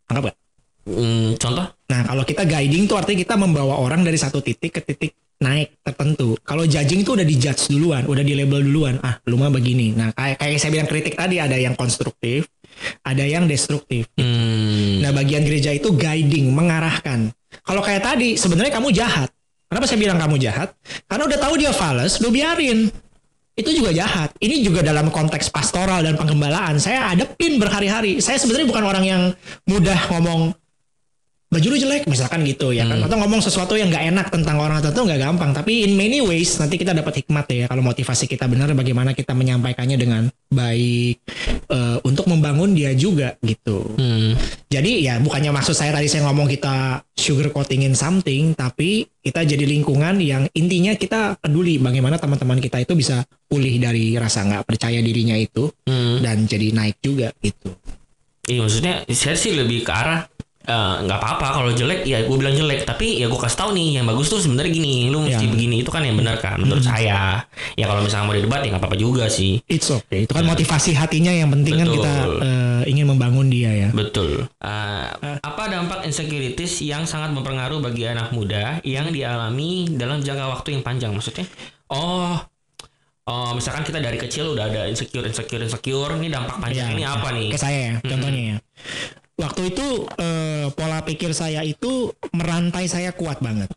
[0.08, 0.38] Anggap gak?
[0.88, 4.82] Hmm, contoh Nah, kalau kita guiding tuh artinya kita membawa orang dari satu titik ke
[4.86, 6.38] titik naik tertentu.
[6.46, 9.02] Kalau judging tuh udah dijudge duluan, udah di label duluan.
[9.02, 9.98] Ah, lu mah begini.
[9.98, 12.46] Nah, kayak kayak saya bilang kritik tadi ada yang konstruktif,
[13.02, 14.06] ada yang destruktif.
[14.22, 14.69] hmm,
[15.00, 17.32] Nah, bagian gereja itu guiding, mengarahkan.
[17.64, 19.30] Kalau kayak tadi, sebenarnya kamu jahat.
[19.70, 20.74] Kenapa saya bilang kamu jahat?
[21.06, 22.90] Karena udah tahu dia fals, lu biarin.
[23.54, 24.32] Itu juga jahat.
[24.40, 26.80] Ini juga dalam konteks pastoral dan penggembalaan.
[26.80, 28.24] Saya adepin berhari-hari.
[28.24, 29.22] Saya sebenarnya bukan orang yang
[29.68, 30.56] mudah ngomong
[31.50, 33.02] baju lu jelek misalkan gitu ya kan?
[33.02, 35.52] Atau ngomong sesuatu yang nggak enak tentang orang tertentu nggak gampang.
[35.52, 39.34] Tapi in many ways nanti kita dapat hikmat ya kalau motivasi kita benar bagaimana kita
[39.34, 41.18] menyampaikannya dengan baik
[41.74, 43.82] eh, untuk membangun dia juga gitu.
[43.98, 44.38] Hmm,
[44.70, 49.66] jadi ya bukannya maksud saya tadi saya ngomong kita sugar coatingin something, tapi kita jadi
[49.66, 55.02] lingkungan yang intinya kita peduli bagaimana teman-teman kita itu bisa pulih dari rasa nggak percaya
[55.02, 56.22] dirinya itu hmm.
[56.22, 57.74] dan jadi naik juga gitu.
[58.50, 60.26] Iya maksudnya saya sih lebih ke arah
[60.62, 63.88] eh, nggak apa-apa kalau jelek ya gue bilang jelek tapi ya gue kasih tahu nih
[63.96, 65.50] yang bagus tuh sebenarnya gini lu mesti Ya.
[65.50, 67.44] begini itu kan yang benar kan menurut saya
[67.74, 70.24] ya kalau misalnya mau didebat ya nggak apa-apa juga sih It's okay.
[70.24, 71.96] Itu kan motivasi hatinya yang penting kan Betul.
[71.98, 73.90] kita eh, ingin membangun dia ya.
[73.92, 75.06] betul Eh,
[75.40, 80.84] apa dampak insecurities yang sangat mempengaruhi bagi anak muda yang dialami dalam jangka waktu yang
[80.84, 81.48] panjang maksudnya
[81.88, 82.36] oh
[83.24, 86.18] Oh, misalkan kita dari kecil udah ada insecure, insecure, insecure.
[86.18, 87.54] Ini dampak panjang Ya, ini apa nih?
[87.54, 88.58] Ke saya ya, contohnya ya.
[89.40, 89.88] Waktu itu
[90.20, 93.72] eh, pola pikir saya itu merantai saya kuat banget.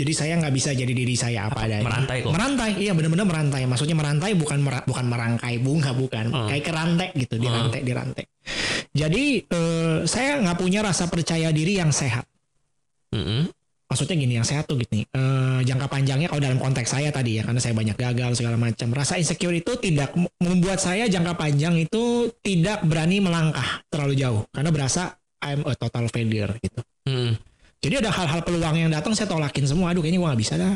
[0.00, 1.84] Jadi saya nggak bisa jadi diri saya apa adanya.
[1.84, 2.32] merantai kok?
[2.32, 3.68] Merantai, iya benar-benar merantai.
[3.68, 6.48] Maksudnya merantai bukan mera- bukan merangkai bunga bukan, Hmm.
[6.48, 8.24] kayak kerantai gitu, dirantai, dirantai.
[8.90, 12.24] Jadi eh, saya nggak punya rasa percaya diri yang sehat.
[13.12, 13.52] Mm-mm.
[13.90, 17.42] Maksudnya gini yang sehat tuh gini eh, jangka panjangnya kalau dalam konteks saya tadi ya
[17.42, 22.30] karena saya banyak gagal segala macam rasa insecure itu tidak membuat saya jangka panjang itu
[22.38, 25.02] tidak berani melangkah terlalu jauh karena berasa
[25.42, 27.34] I'm a total failure gitu Hmm.
[27.80, 30.72] jadi ada hal-hal peluang yang datang saya tolakin semua aduh kayaknya gue nggak bisa dah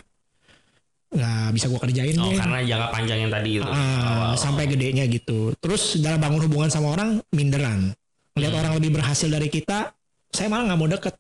[1.14, 3.70] nggak bisa gue kerjain Oh, deh karena jangka panjang yang tadi itu.
[3.70, 4.35] Ah, Oh.
[4.35, 5.55] sampai gedenya gitu.
[5.55, 7.94] Terus dalam bangun hubungan sama orang minderan.
[8.35, 8.62] Melihat Hmm.
[8.66, 9.94] orang lebih berhasil dari kita,
[10.27, 11.14] saya malah nggak mau deket.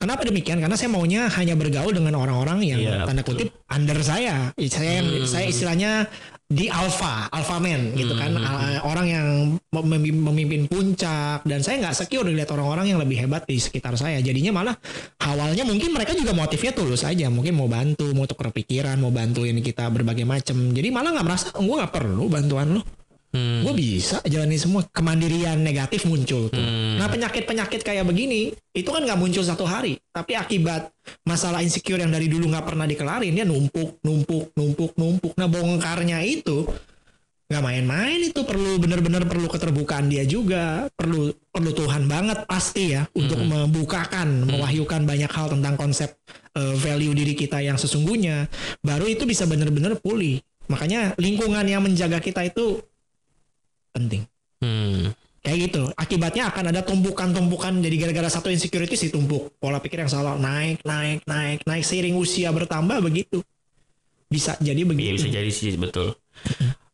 [0.00, 0.64] Kenapa demikian?
[0.64, 3.36] Karena saya maunya hanya bergaul dengan orang-orang yang Iya, tanda betul.
[3.36, 4.48] kutip under saya.
[4.56, 5.28] Saya Hmm.
[5.28, 6.08] saya istilahnya
[6.48, 8.32] di alpha, alpha man gitu kan.
[8.32, 8.40] Hmm.
[8.40, 9.26] Al- Orang yang
[9.70, 14.24] mem- memimpin puncak dan saya nggak secure dilihat orang-orang yang lebih hebat di sekitar saya.
[14.24, 14.74] Jadinya malah
[15.20, 19.60] awalnya mungkin mereka juga motifnya tulus aja, mungkin mau bantu, mau tukar pikiran, mau bantuin
[19.60, 20.72] kita berbagai macam.
[20.72, 22.82] Jadi malah nggak merasa, gue nggak perlu bantuan lo.
[23.30, 23.62] Hmm.
[23.62, 26.58] Gue bisa jalani semua kemandirian negatif muncul tuh.
[26.58, 26.98] Hmm.
[26.98, 30.90] Nah penyakit-penyakit kayak begini itu kan nggak muncul satu hari, tapi akibat
[31.22, 35.32] masalah insecure yang dari dulu nggak pernah dikelarin dia numpuk, numpuk, numpuk, numpuk.
[35.38, 36.66] Nah bongkarnya itu
[37.50, 43.02] nggak main-main itu perlu bener-bener perlu keterbukaan dia juga perlu perlu Tuhan banget pasti ya
[43.10, 46.14] untuk membukakan mewahyukan banyak hal tentang konsep
[46.54, 48.46] eh, value diri kita yang sesungguhnya
[48.86, 50.38] baru itu bisa bener-bener pulih
[50.70, 52.78] makanya lingkungan yang menjaga kita itu
[53.92, 54.24] penting.
[54.60, 55.12] Hmm.
[55.40, 55.88] kayak gitu.
[55.96, 59.56] Akibatnya akan ada tumpukan-tumpukan jadi gara-gara satu insecurity si tumpuk.
[59.56, 60.36] Pola pikir yang salah.
[60.36, 61.80] Naik naik naik naik.
[61.80, 63.40] Seiring usia bertambah begitu.
[64.28, 65.16] Bisa jadi Iya begitu.
[65.16, 66.12] bisa jadi sih betul.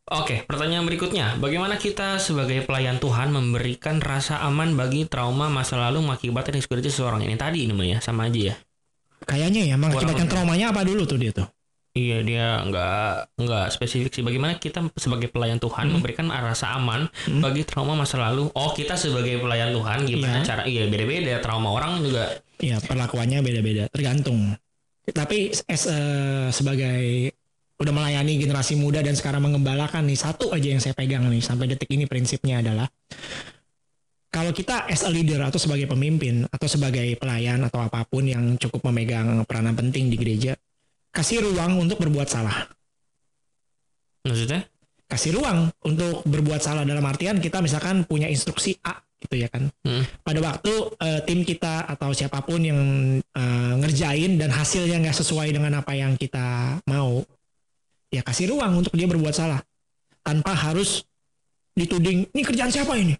[0.07, 6.07] Oke, pertanyaan berikutnya, bagaimana kita sebagai pelayan Tuhan memberikan rasa aman bagi trauma masa lalu
[6.07, 7.35] mengakibatkan insecurity seseorang ini?
[7.35, 8.57] Tadi ini ya, sama aja ya.
[9.27, 11.51] kayaknya ya mengakibatkan traumanya apa dulu tuh dia tuh
[11.97, 14.21] Iya dia nggak nggak spesifik sih.
[14.21, 15.97] Bagaimana kita sebagai pelayan Tuhan Hmm.
[15.97, 17.09] memberikan rasa aman
[17.41, 18.53] bagi trauma masa lalu.
[18.53, 20.45] Oh kita sebagai pelayan Tuhan gimana Iya.
[20.45, 20.63] cara?
[20.69, 21.41] Iya beda-beda.
[21.41, 22.37] Trauma orang juga.
[22.57, 24.57] ya perlakuannya beda-beda tergantung
[25.13, 27.29] tapi as, eh, sebagai
[27.77, 31.69] udah melayani generasi muda dan sekarang mengembalakan nih satu aja yang saya pegang nih sampai
[31.69, 32.89] detik ini prinsipnya adalah
[34.33, 38.57] kalau kita as a leader atau sebagai pemimpin atau sebagai pelayan atau apa pun yang
[38.57, 40.57] cukup memegang peranan penting di gereja
[41.17, 42.69] kasih ruang untuk berbuat salah.
[44.29, 44.69] Maksudnya?
[45.07, 49.71] kasih ruang untuk berbuat salah dalam artian kita misalkan punya instruksi A gitu ya kan?
[49.87, 50.05] Hmm.
[50.21, 52.81] pada waktu eh, tim kita atau siapa pun yang
[53.23, 57.23] eh, ngerjain dan hasilnya nggak sesuai dengan apa yang kita mau
[58.11, 59.63] ya kasih ruang untuk dia berbuat salah.
[60.27, 61.07] Tanpa harus
[61.79, 63.15] dituding ini kerjaan siapa ini?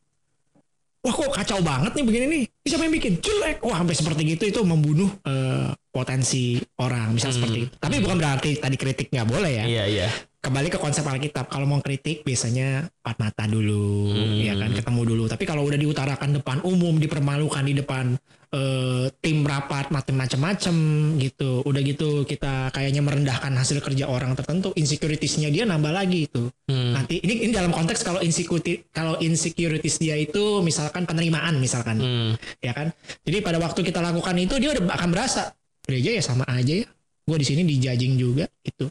[1.07, 2.45] Wah kok kacau banget nih begini nih.
[2.51, 3.15] Ini siapa yang bikin?
[3.23, 3.63] Jelek.
[3.63, 6.45] Wah sampai seperti gitu itu membunuh eh, potensi
[6.77, 7.37] orang misal Hmm.
[7.41, 10.09] seperti itu tapi bukan berarti tadi kritik nggak boleh ya Iya iya.
[10.39, 12.69] kembali ke konsep Alkitab kalau mau kritik biasanya
[13.01, 14.39] empat mata dulu Hmm.
[14.39, 18.15] ya kan ketemu dulu tapi kalau udah diutarakan depan umum dipermalukan di depan
[18.49, 20.75] eh, tim rapat macam-macam
[21.17, 26.47] gitu udah gitu kita kayaknya merendahkan hasil kerja orang tertentu insecuritiesnya dia nambah lagi itu
[26.67, 26.95] Hmm.
[26.95, 32.33] nanti ini ini dalam konteks kalau insecurity kalau insecurities dia itu misalkan penerimaan misalkan Hmm.
[32.59, 35.51] ya kan jadi pada waktu kita lakukan itu dia udah akan berasa
[35.87, 36.87] gereja ya sama aja ya
[37.23, 38.87] gue di sini dijajing juga gitu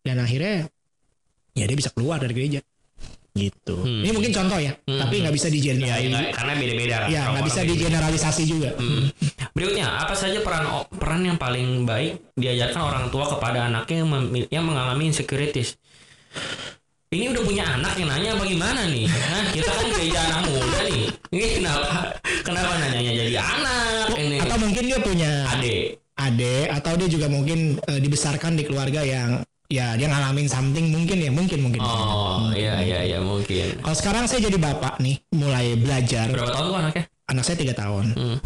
[0.00, 0.68] dan akhirnya
[1.52, 2.60] ya dia bisa keluar dari gereja
[3.30, 4.02] gitu Hmm.
[4.02, 4.98] ini mungkin contoh ya Hmm.
[4.98, 6.96] tapi nggak bisa Iya, digeneralisasi iya, karena beda-beda.
[6.98, 7.70] kan, ya nggak bisa beda.
[7.70, 9.04] digeneralisasi juga Hmm.
[9.54, 14.48] Berikutnya, apa saja peran peran yang paling baik diajarkan orang tua kepada anaknya yang, mem-
[14.48, 15.74] yang mengalami insecurities?
[17.08, 19.08] Ini udah punya anak yang nanya bagaimana nih?
[19.08, 21.02] Hah, kita kan gereja anak muda nih.
[21.32, 21.90] Ini kenapa?
[22.44, 24.36] Kenapa nanyanya jadi anak ini?
[24.38, 25.98] atau mungkin dia punya Adik.
[26.18, 31.20] Adik atau dia juga mungkin eh, dibesarkan di keluarga yang ya dia ngalamin something mungkin
[31.20, 33.78] ya mungkin mungkin Oh, iya iya iya mungkin.
[33.78, 37.04] kalau sekarang saya jadi bapak nih mulai belajar Berapa tahun anaknya?
[37.26, 38.38] anak saya tiga tahun Hmm.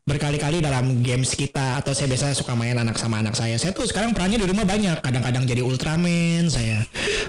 [0.00, 3.54] berkali-kali dalam games kita atau saya biasa suka main anak sama anak saya.
[3.54, 4.98] Saya tuh sekarang perannya di rumah banyak.
[4.98, 6.82] Kadang-kadang jadi Ultraman, saya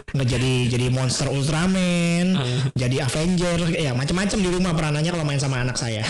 [0.09, 2.41] nggak jadi jadi monster Ultraman,
[2.73, 6.01] jadi Avenger, ya macam-macam di rumah peranannya kalau main sama anak saya.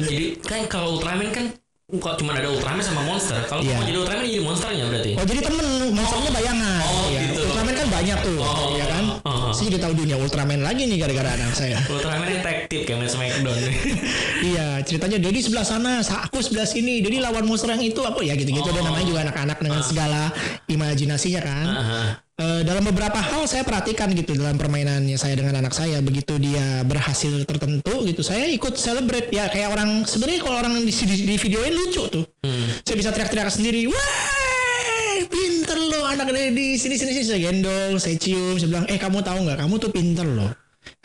[0.00, 1.44] Jadi kan kalau Ultraman kan
[1.84, 3.36] kok cuma ada Ultraman sama monster.
[3.44, 3.76] Kalau Iya.
[3.76, 5.10] mau jadi Ultraman jadi monsternya berarti.
[5.14, 6.80] Oh jadi temen monsternya bayangan.
[6.82, 7.20] Oh, ya.
[7.22, 7.40] gitu.
[7.44, 9.04] Ultraman kan banyak tuh, Oh, ya kan?
[9.20, 9.52] oh.
[9.52, 11.76] Saya jadi tahu dunia Ultraman lagi nih gara-gara anak saya.
[11.92, 13.58] Ultraman detektif kayak Smackdown.
[14.50, 16.98] iya, ceritanya Dedi sebelah sana, sa- aku sebelah sini.
[16.98, 18.64] Dedi lawan monster yang itu apa ya gitu-gitu.
[18.64, 18.88] Dan Oh.
[18.88, 20.32] namanya juga anak-anak dengan segala
[20.66, 21.66] imajinasinya kan.
[21.68, 22.02] Aha.
[22.34, 26.82] Eh, dalam beberapa hal saya perhatikan gitu dalam permainannya saya dengan anak saya begitu dia
[26.82, 29.30] berhasil tertentu gitu saya ikut celebrate.
[29.30, 32.26] Ya kayak orang sebenarnya kalau orang di, di, di videoin lucu tuh.
[32.42, 32.74] Hmm.
[32.82, 37.22] saya bisa teriak-teriak sendiri wah pinter lo anak Dedi sini sini sini.
[37.22, 39.58] Saya gendong saya cium saya bilang eh kamu tahu nggak?
[39.62, 40.50] Kamu tuh pinter loh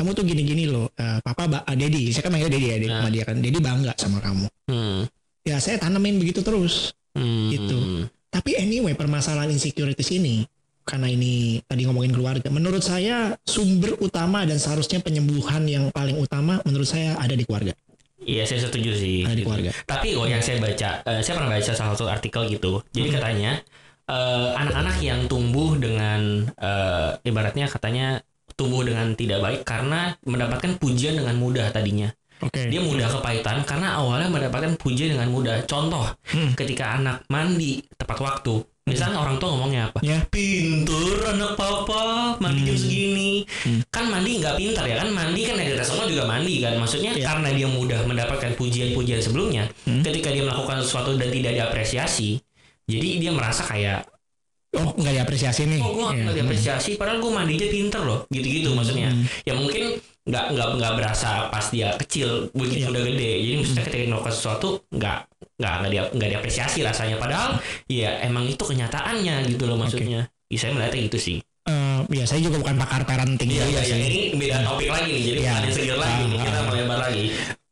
[0.01, 2.09] kamu tuh gini-gini loh Eh, papa ba ah, Dedi.
[2.09, 3.05] Saya kan manggil Dedi ya Dedi, Nah.
[3.05, 3.38] sama dia kan.
[3.38, 4.49] Dedi bangga sama kamu.
[4.65, 5.05] Hmm.
[5.45, 6.97] ya saya tanamin begitu terus.
[7.13, 7.53] Hmm.
[7.53, 8.09] Gitu.
[8.34, 10.41] Tapi anyway permasalahan insecurities ini
[10.90, 16.58] karena ini tadi ngomongin keluarga, menurut saya sumber utama dan seharusnya penyembuhan yang paling utama
[16.66, 17.78] menurut saya ada di keluarga.
[18.26, 19.22] Iya saya setuju sih.
[19.22, 19.54] Ada di gitu.
[19.54, 19.72] keluarga.
[19.86, 22.82] Tapi oh yang saya baca, eh, saya pernah baca salah satu artikel gitu.
[22.90, 23.62] Jadi katanya
[24.10, 28.26] eh, anak-anak yang tumbuh dengan eh, ibaratnya katanya
[28.58, 32.10] tumbuh dengan tidak baik karena mendapatkan pujian dengan mudah tadinya.
[32.40, 32.72] Oke.
[32.72, 35.64] Dia mudah kepahitan karena awalnya mendapatkan pujian dengan mudah.
[35.68, 36.56] Contoh, Hmm.
[36.56, 40.00] ketika anak mandi tepat waktu, misalnya orang tua ngomongnya apa?
[40.02, 40.18] Ya.
[40.28, 43.32] Pintur anak papa mandi jam segini.
[43.88, 46.74] Kan mandi nggak pintar ya kan mandi kan ada semua juga mandi kan.
[46.76, 47.26] Maksudnya Iya.
[47.30, 52.42] karena dia mudah mendapatkan pujian-pujian sebelumnya, ketika dia melakukan sesuatu dan tidak diapresiasi,
[52.86, 54.10] jadi dia merasa kayak
[54.70, 55.82] Oh nggak diapresiasi nih.
[55.82, 59.10] oh gue nggak diapresiasi padahal gue mandi aja pinter loh gitu-gitu maksudnya
[59.42, 59.98] ya mungkin
[60.30, 62.94] nggak nggak nggak berasa pas dia kecil begitu Iya.
[62.94, 65.20] udah gede jadi maksudnya ketika dia melakukan sesuatu nggak
[65.60, 67.16] nggak nggak dia nggak diapresiasi rasanya.
[67.16, 70.32] Padahal ya emang itu kenyataannya gitu loh maksudnya.
[70.47, 71.38] Ya, saya melihatnya gitu sih.
[71.70, 73.95] Eh, ya saya juga bukan pakar parenting iya juga iya iya.
[73.95, 74.01] sih.
[74.01, 75.51] ini beda topik lagi nih jadi Iya.
[75.51, 76.38] bukan insecure lagi nih.
[76.39, 76.66] Kita Ah, ah.
[76.66, 77.26] melebar lagi.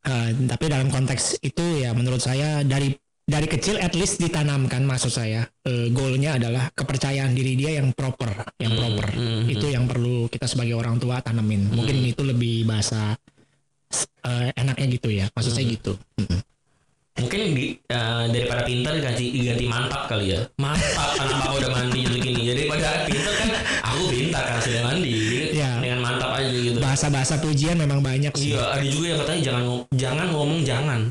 [0.08, 5.10] Eh, tapi dalam konteks itu ya menurut saya dari dari kecil at least ditanamkan maksud
[5.10, 9.08] saya eh, goalnya adalah kepercayaan diri dia yang proper yang Hmm, proper.
[9.10, 13.16] hmm, itu yang perlu kita sebagai orang tua tanemin mungkin itu lebih bahasa
[14.22, 15.26] eh, enaknya gitu ya.
[15.32, 15.96] Maksud saya gitu.
[16.20, 16.40] Mm-mm.
[17.18, 20.42] Mungkin di, eh, daripada pintar ganti ganti mantap kali ya.
[20.56, 22.42] Mantap anak aku udah mandi gitu gini.
[22.46, 23.50] Jadi pada pintar kan
[23.84, 25.12] aku pintar kan sudah mandi.
[25.12, 25.70] Jadi Iya.
[25.82, 26.78] dengan mantap aja gitu.
[26.78, 28.54] Bahasa-bahasa pujian memang banyak sih.
[28.54, 31.02] Iya ada juga yang katanya jangan jangan ngomong jangan.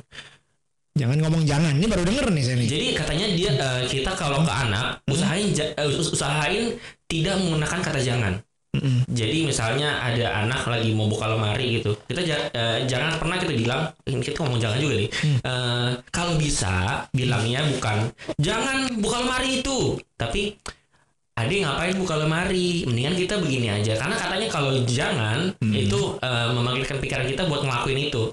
[0.97, 1.73] Jangan ngomong jangan.
[1.77, 5.53] Ini baru denger nih saya nih jadi katanya dia eh, kita kalau ke anak usahain
[5.53, 6.73] ja- eh, us- usahain
[7.05, 8.33] tidak menggunakan kata jangan
[8.75, 9.07] Mm-mm.
[9.09, 13.55] Jadi misalnya ada anak lagi mau buka lemari gitu, kita ja- eh, jangan pernah kita
[13.57, 15.09] bilang, ini kita ngomong jangan juga nih.
[15.47, 20.59] Eh, kalau bisa bilangnya bukan jangan buka lemari itu, tapi
[21.37, 22.89] Ade ngapain buka lemari?
[22.89, 28.09] Mendingan kita begini aja, karena katanya kalau jangan itu eh, memanggilkan pikiran kita buat ngelakuin
[28.09, 28.33] itu.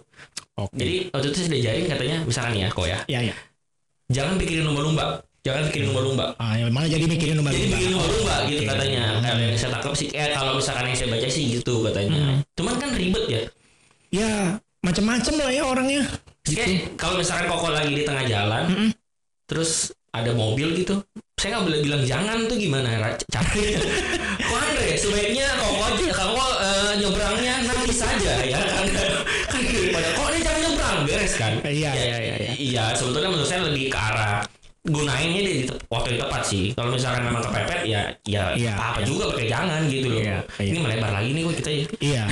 [0.55, 3.35] oke Jadi waktu itu saya diajarin katanya, misalkan ya, kok ya, ya ya
[4.11, 6.25] jangan pikirin lumba-lumba, jangan pikirin lumba-lumba.
[6.39, 8.69] ah, ya, malah jadi mikirin Jadi lumba-lumba bikin lumba-lumba gitu Oke.
[8.71, 9.03] katanya.
[9.19, 12.15] Kalau yang saya tangkap sih, eh, kalau misalkan yang saya baca sih gitu katanya.
[12.15, 12.37] Hmm.
[12.55, 13.41] Cuman kan ribet ya.
[14.09, 14.31] ya
[14.79, 16.01] macam-macam lah ya orangnya
[16.43, 18.89] Kayak kalau misalkan koko lagi di tengah jalan, Mm-mm.
[19.47, 19.71] terus
[20.11, 20.99] ada mobil gitu,
[21.35, 23.09] saya nggak boleh bilang jangan tuh gimana Ra?
[23.27, 23.79] capek.
[24.47, 28.85] Kok Andre sebaiknya koko aja, koko eh, nyebrangnya nanti saja ya kan.
[29.49, 31.53] kan daripada kok ini jangan nyebrang beres kan.
[31.63, 32.51] Iya, Ya, iya, iya, iya.
[32.53, 34.43] Iya sebetulnya menurut saya lebih ke arah
[34.83, 35.53] gunainnya di
[35.87, 36.65] waktu yang tepat sih.
[36.75, 40.19] Kalau misalkan memang kepepet ya ya Iya, apa, -apa juga pakai jangan gitu loh.
[40.19, 40.37] Iya.
[40.59, 41.85] Ini melebar lagi nih kok kita ya.
[42.03, 42.23] iya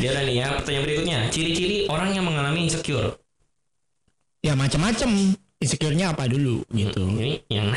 [0.00, 1.18] Dia ada nih ya pertanyaan berikutnya.
[1.28, 3.20] Ciri-ciri orang yang mengalami insecure.
[4.42, 7.70] ya macam-macam insecure-nya apa dulu gitu Ini yang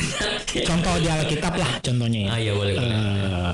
[0.66, 2.90] contoh di Alkitab lah contohnya ya Ah iya boleh boleh.
[2.90, 3.54] Eh,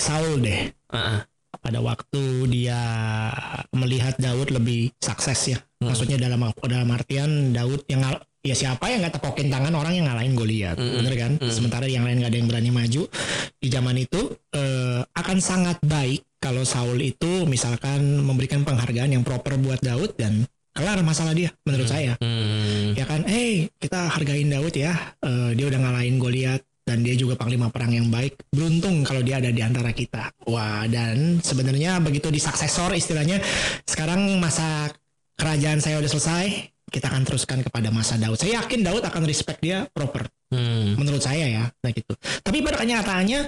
[0.00, 1.20] Saul deh Ah, ah.
[1.60, 2.80] pada waktu dia
[3.70, 5.94] melihat Daud lebih sukses ya Hmm.
[5.94, 8.02] maksudnya dalam dalam artian Daud yang
[8.42, 11.02] ya siapa yang nggak tepokin tangan orang yang ngalahin Goliat Mm-mm.
[11.02, 11.32] bener kan?
[11.42, 11.50] Mm.
[11.50, 13.02] sementara yang lain nggak ada yang berani maju.
[13.58, 14.20] Di zaman itu
[14.54, 20.46] eh, akan sangat baik kalau Saul itu misalkan memberikan penghargaan yang proper buat Daud dan
[20.70, 22.14] kelar masalah dia menurut saya.
[22.22, 22.94] Hmm.
[22.94, 23.26] ya kan?
[23.26, 24.94] Eh kita hargain Daud ya.
[25.18, 28.38] Eh, dia udah ngalahin Goliat dan dia juga panglima perang yang baik.
[28.54, 30.30] Beruntung kalau dia ada di antara kita.
[30.46, 33.42] Wah dan sebenarnya begitu di suksesor istilahnya
[33.84, 34.88] sekarang masa
[35.34, 39.60] kerajaan saya udah selesai kita akan teruskan kepada masa Daud saya yakin Daud akan respect
[39.62, 40.96] dia proper Hmm.
[40.96, 43.40] menurut saya ya nah gitu tapi pada kenyataannya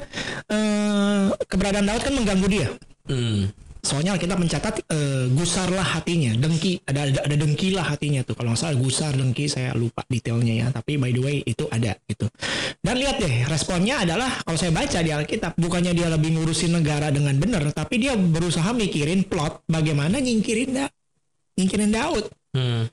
[0.52, 2.68] eh, keberadaan Daud kan mengganggu dia
[3.10, 3.50] Hmm.
[3.80, 8.36] Soalnya kita mencatat eh, gusarlah hatinya, dengki ada, ada ada dengkilah hatinya tuh.
[8.36, 10.66] Kalau nggak salah gusar dengki saya lupa detailnya ya.
[10.68, 12.28] Tapi by the way itu ada gitu.
[12.84, 17.08] Dan lihat deh responnya adalah kalau saya baca di Alkitab bukannya dia lebih ngurusin negara
[17.08, 20.84] dengan benar, tapi dia berusaha mikirin plot bagaimana nyingkirin da
[21.56, 22.28] nyingkirin Daud.
[22.52, 22.84] Hmm.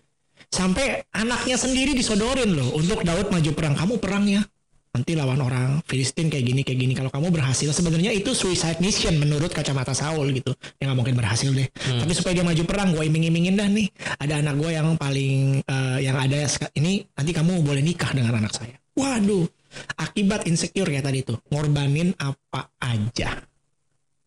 [0.48, 3.76] Sampai anaknya sendiri disodorin loh untuk Daud maju perang.
[3.76, 4.42] Kamu perang ya.
[4.98, 6.94] Nanti lawan orang Filistin kayak gini kayak gini.
[6.98, 10.58] Kalau kamu berhasil sebenarnya itu suicide mission menurut kacamata Saul gitu.
[10.82, 11.70] Ya nggak mungkin berhasil deh.
[11.70, 13.94] Tapi supaya dia maju perang, gue iming-imingin dah nih.
[14.18, 18.58] Ada anak gue yang paling eh, yang ada ini nanti kamu boleh nikah dengan anak
[18.58, 18.74] saya.
[18.98, 19.46] Waduh,
[20.02, 21.38] akibat insecure kayak tadi tuh.
[21.54, 23.38] Ngorbanin apa aja.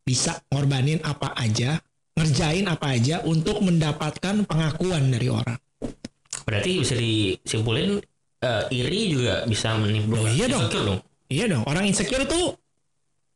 [0.06, 1.82] Bisa ngorbanin apa aja,
[2.14, 5.58] ngerjain apa aja untuk mendapatkan pengakuan dari orang.
[6.44, 8.00] Berarti bisa disimpulin
[8.40, 10.62] eh, iri juga bisa menimbulkan Oh, iya dong.
[10.62, 11.00] insecure dong.
[11.26, 12.40] Iya dong, orang insecure itu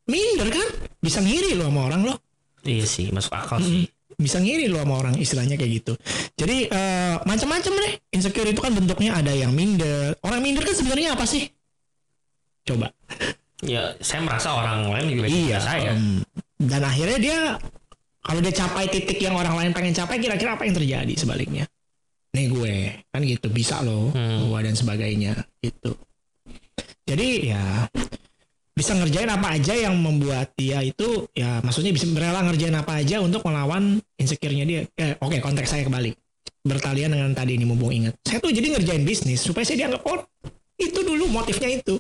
[0.04, 0.68] minder kan?
[0.98, 2.16] Bisa ngiri loh sama orang loh.
[2.62, 3.86] Iya sih, masuk akal sih.
[4.14, 5.92] bisa ngiri lo sama orang istilahnya kayak gitu
[6.38, 11.18] jadi eh, macam-macam deh insecure itu kan bentuknya ada yang minder orang minder kan sebenarnya
[11.18, 11.50] apa sih
[12.62, 12.94] coba
[13.58, 15.98] Ya, saya merasa orang lain juga iya saya.
[15.98, 16.22] em,
[16.62, 17.38] dan akhirnya dia
[18.20, 21.66] kalau dia capai titik yang orang lain pengen capai kira-kira apa yang terjadi sebaliknya
[22.34, 22.74] nih gue.
[23.14, 24.50] Kan gitu bisa loh Hmm.
[24.50, 25.94] gua dan sebagainya gitu.
[27.06, 27.86] Jadi ya
[28.74, 33.22] bisa ngerjain apa aja yang membuat dia itu ya maksudnya bisa rela ngerjain apa aja
[33.22, 34.82] untuk melawan insecure-nya dia.
[34.98, 36.18] Eh, oke konteks saya kebalik.
[36.64, 38.18] Bertalian dengan tadi ini mumpung ingat.
[38.26, 40.26] Saya tuh jadi ngerjain bisnis supaya saya dianggap oh
[40.74, 41.96] itu dulu motifnya itu.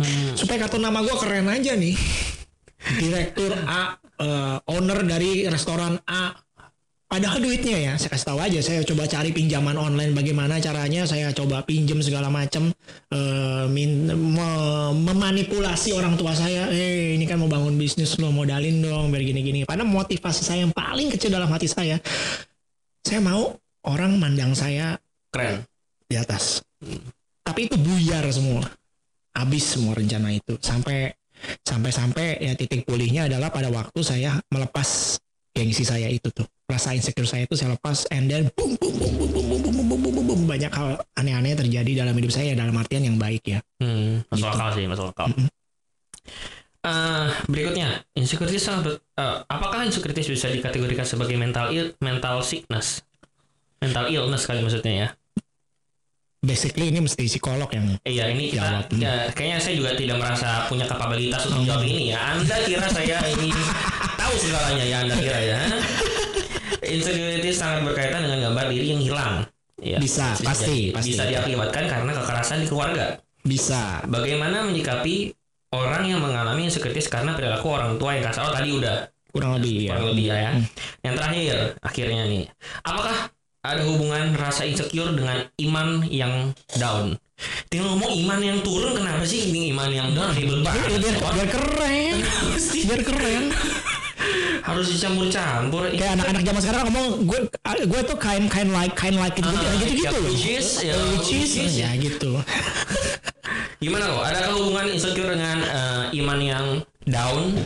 [0.00, 0.32] Hmm.
[0.32, 1.92] supaya kartu nama gue keren aja nih.
[2.96, 6.32] Direktur A eh, owner dari restoran A
[7.10, 11.34] padahal duitnya ya saya kasih tahu aja saya coba cari pinjaman online bagaimana caranya saya
[11.34, 12.70] coba pinjam segala macam
[13.10, 18.78] eh, min- me- memanipulasi orang tua saya eh ini kan mau bangun bisnis lo modalin
[18.78, 21.98] dong biar gini-gini padahal motivasi saya yang paling kecil dalam hati saya
[23.02, 23.58] saya mau
[23.90, 24.94] orang mandang saya
[25.32, 25.64] Keren.
[26.04, 26.60] di atas.
[27.40, 28.60] Tapi itu buyar semua.
[29.32, 30.58] Habis semua rencana itu.
[30.60, 31.08] Sampai
[31.64, 35.16] sampai sampai ya titik pulihnya adalah pada waktu saya melepas
[35.50, 36.46] gengsi saya itu tuh.
[36.66, 39.74] Rasa insecure saya itu saya lepas and then boom boom boom boom boom boom boom
[39.74, 43.42] boom boom boom boom banyak hal aneh-aneh terjadi dalam hidup saya dalam artian yang baik
[43.44, 43.58] ya.
[43.82, 44.54] Hmm, masuk Gitu.
[44.54, 45.26] akal sih, masuk akal.
[46.80, 53.04] Eh, berikutnya, insecurities sangat eh, apakah insecurities bisa dikategorikan sebagai mental ill, mental sickness?
[53.84, 55.08] Mental illness kali maksudnya ya.
[56.40, 58.84] Basically ini mesti psikolog yang Iya ini kita, Jawab.
[58.88, 58.96] Hmm.
[58.96, 62.32] ya, kayaknya saya juga tidak merasa punya kapabilitas untuk jawab ini ya.
[62.32, 63.52] Anda kira saya ini
[64.20, 65.60] tahu segalanya ya Anda kira ya.
[66.80, 69.34] Insecurities sangat berkaitan dengan gambar diri yang hilang.
[69.80, 71.08] Ya, Bisa, pasti, jadi- pasti.
[71.12, 73.20] Bisa diakibatkan karena kekerasan di keluarga.
[73.40, 75.32] bisa Bagaimana menyikapi
[75.72, 78.48] orang yang mengalami insecurities karena perilaku orang tua yang kasar?
[78.48, 79.92] Oh tadi udah kurang lebih ya.
[79.92, 80.36] kurang lebih ya.
[80.36, 80.50] ya.
[81.04, 82.44] Yang terakhir akhirnya nih,
[82.80, 83.16] apakah
[83.60, 87.12] ada hubungan rasa insecure dengan iman yang down?
[87.68, 90.96] Tinggal ngomong iman yang turun kenapa sih ini iman yang down ribet banget?
[90.96, 92.14] biar, biar keren.
[92.84, 93.44] biar keren.
[94.60, 95.88] Harus dicampur-campur.
[95.96, 97.40] kayak anak-anak zaman sekarang ngomong gue
[97.88, 100.68] gue tuh kind kind like kind like gitu Ah, gitu gitu ya, loh which is,
[100.84, 102.36] ya, which is, ya gitu
[103.82, 104.24] Gimana kok?
[104.28, 106.66] Ada hubungan insecure dengan eh, iman yang
[107.08, 107.56] down?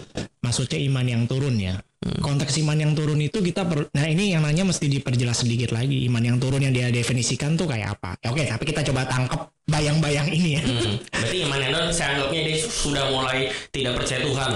[0.47, 1.75] maksudnya iman yang turun ya
[2.05, 6.05] konteks iman yang turun itu kita per, nah ini yang nanya mesti diperjelas sedikit lagi
[6.05, 9.41] iman yang turun yang dia definisikan tuh kayak apa ya, oke tapi kita coba tangkep
[9.65, 10.97] bayang-bayang ini ya Hmm.
[11.01, 13.39] Berarti iman yang down saya anggapnya dia sudah mulai
[13.73, 14.51] tidak percaya Tuhan.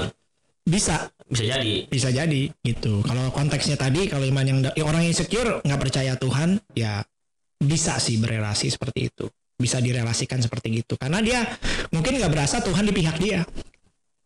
[0.68, 0.96] bisa
[1.28, 1.74] Bisa jadi.
[1.88, 6.12] bisa jadi gitu kalau konteksnya tadi kalau iman yang ya orang yang insecure nggak percaya
[6.20, 7.01] Tuhan ya
[7.57, 9.24] bisa sih berelasi seperti itu
[9.57, 11.40] bisa direlasikan seperti gitu karena dia
[11.90, 13.40] mungkin nggak berasa Tuhan di pihak dia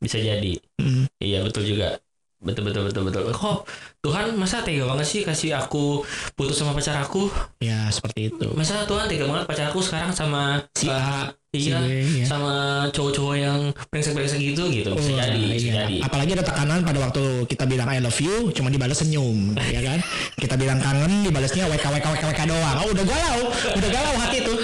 [0.02, 0.58] Bisa jadi.
[0.82, 1.06] Hmm.
[1.22, 1.94] Iya betul juga.
[2.42, 3.22] Betul betul betul betul.
[3.30, 3.58] Kok
[4.02, 6.02] Tuhan masa tega banget sih kasih aku
[6.34, 7.30] putus sama pacar aku?
[7.62, 11.78] ya seperti itu Masa Tuhan tega banget pacar aku sekarang sama Si A, si iya,
[11.78, 11.86] B,
[12.18, 12.26] ya.
[12.26, 12.52] sama
[12.90, 14.90] cowok-cowok yang brengsek-brengsek gitu gitu.
[14.90, 15.74] Bisa Oh, jadi, bisa iya.
[15.86, 15.96] jadi.
[16.02, 20.02] Apalagi ada tekanan pada waktu kita bilang I love you, cuma dibalas senyum, ya kan?
[20.34, 22.76] Kita bilang kangen, dibalasnya WK WK WK WK doang.
[22.82, 23.40] Oh, udah galau,
[23.70, 24.38] udah galau hati.
[24.40, 24.54] Itu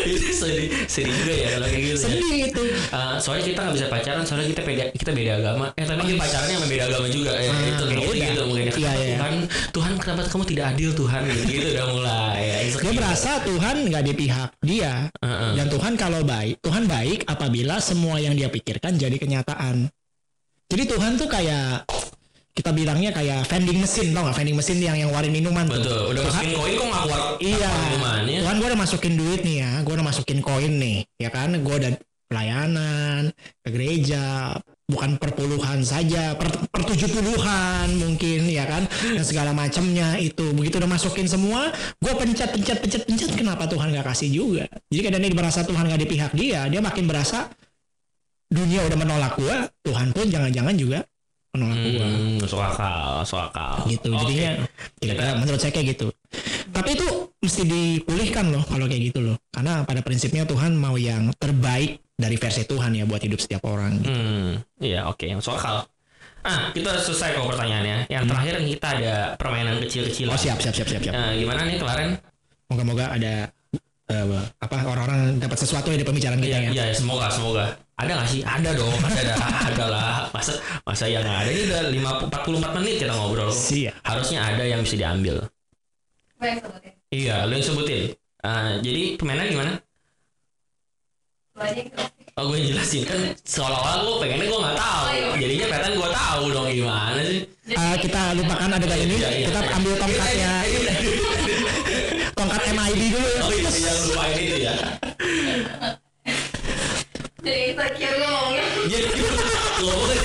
[0.40, 1.96] sedih, sedih juga ya kalau kayak gitu.
[1.96, 2.08] ya.
[2.08, 2.62] Sedih itu.
[2.90, 6.18] Uh, soalnya kita nggak bisa pacaran soalnya kita beda kita beda agama eh tapi kita
[6.18, 8.28] pacarnya sama beda agama juga ya Ah, itu kayak gitu, udah.
[8.30, 9.16] gitu mungkin Iya, Kenapa iya.
[9.16, 9.34] Tuhan
[9.70, 14.04] Tuhan kenapa kamu tidak adil Tuhan gitu, gitu udah mulai ya, Dia merasa Tuhan nggak
[14.04, 14.92] di pihak dia.
[15.20, 15.50] Heeh.
[15.54, 19.90] Dan Tuhan kalau baik, Tuhan baik apabila semua yang dia pikirkan jadi kenyataan.
[20.70, 21.82] Jadi Tuhan tuh kayak
[22.60, 25.80] kita bilangnya kayak vending mesin tau gak vending mesin yang yang warin minuman tuh.
[25.80, 27.70] betul udah Tuhan- masukin koin kok nggak keluar Iya.
[27.72, 31.50] minumannya Tuhan gue udah masukin duit nih ya, gue udah masukin koin nih, ya kan?
[31.56, 31.90] Gue udah
[32.30, 33.22] pelayanan
[33.64, 34.54] ke gereja,
[34.86, 38.86] bukan perpuluhan saja, per, per tujuh puluhan mungkin, ya kan?
[38.86, 40.54] Dan segala macamnya itu.
[40.54, 43.30] Begitu udah masukin semua, gue pencet, pencet, pencet, pencet.
[43.34, 44.64] Kenapa Tuhan gak kasih juga?
[44.92, 47.50] Jadi kadang dia merasa Tuhan gak di pihak dia, dia makin berasa
[48.46, 49.56] dunia udah menolak gue,
[49.86, 51.02] Tuhan pun jangan-jangan juga
[51.50, 54.20] menolak hmm, masuk akal masuk akal gitu Oke.
[54.24, 54.50] jadinya
[54.96, 56.06] kira-kira menurut saya kayak gitu
[56.70, 57.06] tapi itu
[57.42, 62.36] mesti dipulihkan loh kalau kayak gitu loh karena pada prinsipnya Tuhan mau yang terbaik dari
[62.36, 65.88] versi Tuhan ya buat hidup setiap orang Hmm, iya oke, masuk akal.
[66.40, 68.08] Ah, kita selesai kok pertanyaannya.
[68.08, 70.32] Yang terakhir kita ada permainan kecil-kecilan.
[70.32, 72.08] oh siap siap siap siap siap Nah, gimana nih kemarin?
[72.68, 73.34] moga-moga ada
[74.06, 74.24] eh,
[74.56, 77.76] apa orang-orang dapat sesuatu ya di pembicaraan kita Iya, ya iya, semoga, semoga.
[78.00, 78.40] Ada nggak sih?
[78.40, 79.34] Ada dong, ada, ada,
[79.68, 80.12] ada lah.
[80.32, 80.52] Masa,
[80.88, 81.50] masa yang nggak ada?
[81.52, 81.80] Ini udah
[82.24, 83.52] 5, 44 menit kita ngobrol.
[83.52, 83.94] Siap.
[84.00, 85.36] Harusnya ada yang bisa diambil.
[86.40, 86.92] Baik sebutin.
[87.12, 88.02] Iya, lu yang sebutin.
[88.40, 89.72] Ah, jadi permainan gimana?
[91.52, 91.92] Lu aja yang.
[92.38, 95.04] Oh gue jelasin kan seolah-olah gue pengennya gue nggak tahu.
[95.04, 95.28] Oh, iya.
[95.36, 97.40] Jadinya kelihatan gue tahu dong gimana sih?
[97.68, 99.14] Eh, kita lupakan adegan ini.
[99.20, 99.76] Iya, iya, kita iya.
[99.76, 100.52] ambil tongkatnya,
[102.32, 103.28] tongkat MID dulu.
[103.28, 103.42] ya.
[103.44, 104.74] Oh iya jangan lupain itu ya.
[107.40, 108.64] Jadi insecure ngomongnya.
[108.84, 109.06] Jadi
[109.80, 110.18] ngomongnya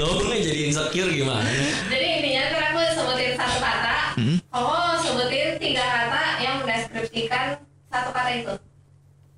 [0.00, 1.48] ngomongnya jadi insecure gimana?
[1.88, 3.96] Jadi intinya kan aku sebutin satu kata.
[4.20, 4.36] Hmm.
[4.52, 7.46] Kamu sebutin tiga kata yang mendeskripsikan
[7.88, 8.54] satu kata itu.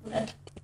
[0.03, 0.23] Udah.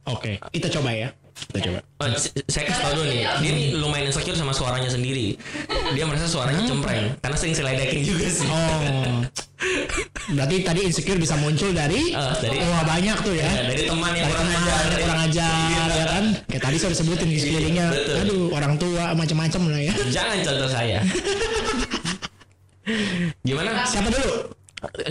[0.10, 1.10] Oke, kita coba ya.
[1.40, 1.80] Kita coba.
[2.00, 2.08] Oh,
[2.48, 5.40] saya kasih tau dulu nih, dia nih lumayan insecure sama suaranya sendiri.
[5.92, 8.48] Dia merasa suaranya cempreng karena sering seledekin juga sih.
[8.48, 9.24] Oh.
[10.30, 13.44] Berarti tadi insecure bisa muncul dari, Ah, dari- wah banyak tuh ya.
[13.46, 15.84] Ya, dari teman yang dari kurang teman ajar, yang kurang ajar Iya.
[15.90, 16.26] ya kan.
[16.46, 17.88] Kayak tadi saya udah sebutin di sekelilingnya.
[17.90, 18.16] Betul.
[18.20, 19.94] Aduh, orang tua macam-macam lah ya.
[20.08, 21.00] Jangan contoh saya.
[23.42, 23.72] Gimana?
[23.86, 24.32] Siapa dulu?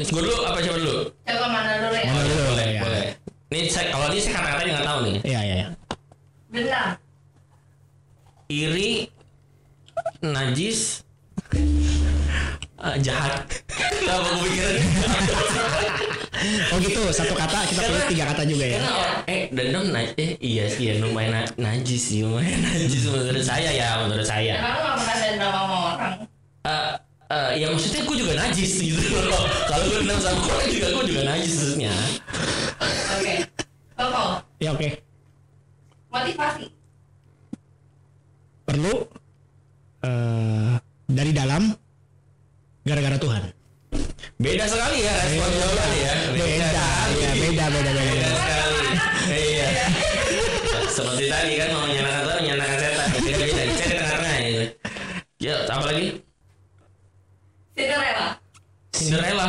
[0.09, 0.95] Gue dulu apa siapa dulu?
[1.13, 2.09] Coba mana dulu ya?
[2.09, 2.43] Mana dulu?
[2.49, 2.81] boleh, ya.
[2.83, 3.07] boleh.
[3.49, 5.17] Nih saya kalau ini saya kata-katanya nggak tahu nih.
[5.25, 5.69] Iya, iya, iya.
[6.49, 6.97] Dendam.
[8.49, 9.13] Iri,
[10.25, 11.05] najis,
[11.53, 13.45] eh, jahat.
[13.69, 14.85] Kenapa gue pikirin?
[16.71, 18.79] Oh gitu, satu kata kita pilih tiga kata juga ya.
[18.79, 23.11] Karena orang- eh dendam na- eh iya sih ya lumayan na- najis sih lumayan najis
[23.11, 24.55] menurut saya ya menurut Ya saya.
[24.63, 26.15] kamu gak pernah dendam sama orang.
[26.63, 26.93] Eh
[27.29, 29.45] eh, ya maksudnya gue juga najis gitu loh.
[29.67, 31.93] Kalau gue dendam sama orang juga gue juga najis maksudnya.
[33.19, 33.35] Oke.
[33.99, 34.25] Koko.
[34.63, 34.89] Ya oke.
[36.19, 36.67] Motivasi.
[38.67, 38.95] Perlu
[40.05, 40.75] eh
[41.09, 41.73] dari dalam
[42.85, 43.43] gara-gara Tuhan.
[44.39, 46.13] Beda sekali ya respon jawabannya ya.
[46.35, 47.15] Beda, sekali.
[47.19, 48.13] ya beda, beda, beda.
[48.13, 48.83] Beda sekali.
[49.29, 49.69] Iya.
[50.91, 53.09] Seperti tadi kan mau menyalahkan Tuhan, menyalahkan setan.
[53.09, 53.47] Beda beda.
[53.49, 54.67] Saya di tengah-tengah ya.
[55.39, 56.07] Ya, apa lagi?
[57.79, 58.29] Cinderella.
[58.91, 59.49] Cinderella.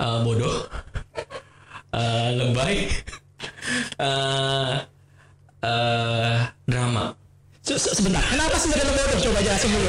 [0.00, 0.58] Eh, bodoh.
[1.92, 2.76] Eh, lebay.
[4.00, 4.74] Eh,
[5.60, 7.12] eh, drama.
[7.60, 9.18] Se- se- Sebentar, kenapa sebenarnya bodoh?
[9.20, 9.88] Coba jelasin dulu.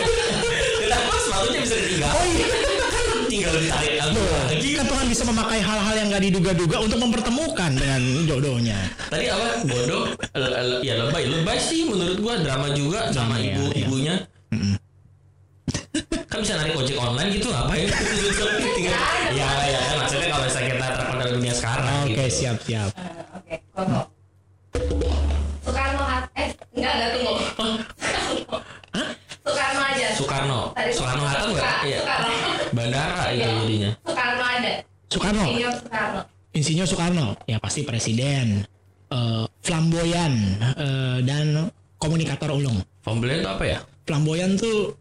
[0.80, 2.12] Kenapa sepatunya bisa ditinggal?
[2.12, 2.48] Oh iya.
[3.30, 4.72] Tinggal ditarik lagi.
[4.74, 8.80] kan Tuhan bisa memakai hal-hal yang gak diduga-duga untuk mempertemukan dengan jodohnya.
[9.08, 9.48] Tadi apa?
[9.64, 10.04] Bodoh?
[10.34, 11.24] Le- le- ya lebay.
[11.26, 13.78] Lebay sih menurut gua drama juga sama Drama, ya, ibu ya.
[13.80, 14.16] ibunya.
[16.26, 17.86] kan bisa narik ojek online gitu ngapain?
[18.72, 18.98] Tinggal,
[19.32, 21.86] ya ya kan maksudnya kalau misalnya kita dalam dunia sekarang.
[22.04, 22.34] Oke, gitu.
[22.34, 22.90] siap, siap.
[22.94, 23.56] Eh, Oke.
[23.72, 24.02] Koko.
[25.62, 26.24] Soekarno Hat.
[26.34, 27.34] Eh, enggak, enggak tunggu.
[29.44, 30.08] Soekarno aja.
[31.10, 31.26] Soekarno.
[31.26, 31.78] Hatta Suka- enggak?
[31.82, 32.00] Iya.
[32.00, 32.34] Soekarno.
[32.70, 33.50] Bandara itu Iya.
[33.56, 33.92] jadinya.
[34.06, 34.72] Soekarno ada.
[35.10, 36.20] Soekarno, Insinyur Soekarno.
[36.52, 38.48] Insinyur Soekarno, ya pasti presiden,
[39.10, 40.34] eh, flamboyan,
[40.76, 41.46] eh, dan
[41.98, 42.78] komunikator ulung.
[43.02, 43.78] Pembelian itu apa ya?
[44.04, 44.94] Flamboyan tuh,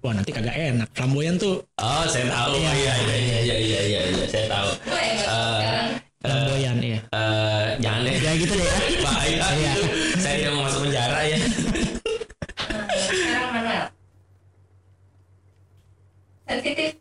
[0.00, 0.88] wah nanti kagak enak.
[0.92, 2.54] Flamboyan tuh Oh, saya tahu.
[2.56, 2.70] Iya.
[2.72, 4.68] Iya, iya, iya, iya, iya, iya, iya, saya tahu.
[4.84, 5.88] Yang Eh, sekarang.
[6.22, 7.00] flamboyan, iya.
[7.08, 8.14] Eh, jangan deh.
[8.16, 8.74] Ya gitu deh ya.
[9.06, 9.72] Bahaya Iya.
[10.16, 11.38] Saya tidak mau masuk penjara ya.
[11.38, 11.50] Eh,
[13.06, 13.84] Sekarang Manuel.
[16.46, 16.94] Sensitif.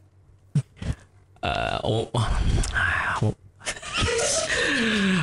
[1.46, 2.10] Eh, oh.
[2.74, 3.34] Ah, oh.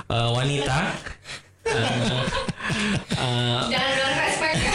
[0.07, 0.79] Eh, wanita.
[1.67, 4.73] Jangan bilang respect ya.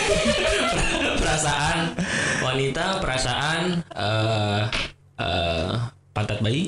[1.17, 1.77] perasaan
[2.43, 3.61] wanita, perasaan
[3.95, 4.63] eh
[5.17, 5.71] eh,
[6.11, 6.67] pantat bayi.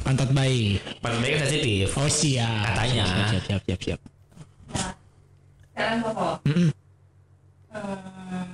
[0.00, 0.80] Pantat bayi.
[1.02, 1.92] Pantat bayi kan sensitif.
[1.98, 2.72] Oh siap.
[2.72, 3.06] Katanya.
[3.28, 4.00] Siap, siap, siap, siap.
[4.72, 4.92] Nah,
[5.74, 5.98] sekarang.
[6.46, 6.70] Mm-mm.
[7.76, 8.48] Hmm,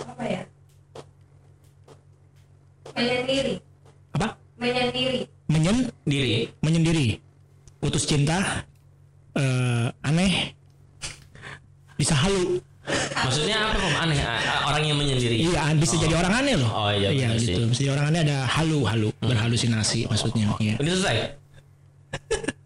[0.00, 0.40] apa ya?
[2.96, 3.54] Menyendiri.
[4.16, 4.28] Apa?
[4.60, 5.20] Menyendiri.
[5.50, 5.76] Menyen,
[6.06, 6.46] Diri.
[6.62, 7.18] menyendiri.
[7.80, 8.64] Putus cinta.
[9.34, 10.54] eh aneh.
[11.94, 12.58] Bisa halu.
[13.14, 14.18] Maksudnya apa kok aneh?
[14.66, 15.36] Orang yang menyendiri.
[15.38, 16.70] Iya, bisa jadi orang aneh loh.
[16.70, 17.54] Oh, iya, benar sih.
[17.54, 17.62] gitu.
[17.70, 20.50] Bisa jadi orang aneh ada halu, halu, berhalusinasi maksudnya.
[20.58, 20.74] Iya.
[20.82, 21.16] Ini selesai.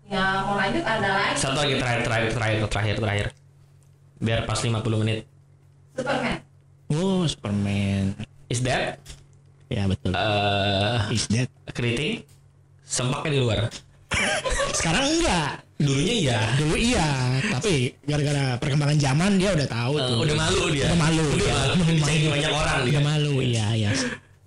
[0.09, 1.37] Ya mau lanjut ada lagi.
[1.37, 3.27] Satu lagi terakhir, terakhir, terakhir, terakhir, terakhir.
[4.23, 5.19] Biar pas 50 menit.
[5.99, 6.37] Superman.
[6.89, 8.05] Oh, Superman.
[8.49, 8.97] Is that?
[9.69, 10.13] Ya betul.
[10.13, 11.49] eh Is that?
[11.73, 12.23] keriting?
[12.85, 13.59] Sempaknya di luar.
[14.79, 15.65] Sekarang enggak.
[15.75, 16.41] Dulunya iya.
[16.55, 17.09] Dulu iya,
[17.51, 20.19] tapi gara-gara perkembangan zaman dia udah tahu tuh.
[20.23, 20.87] udah malu dia.
[20.87, 21.25] Udah malu.
[21.27, 21.51] Udah dia.
[21.51, 21.83] malu.
[21.83, 22.29] Udah malu.
[22.31, 22.93] banyak orang dia.
[22.95, 23.91] Udah malu, iya, iya.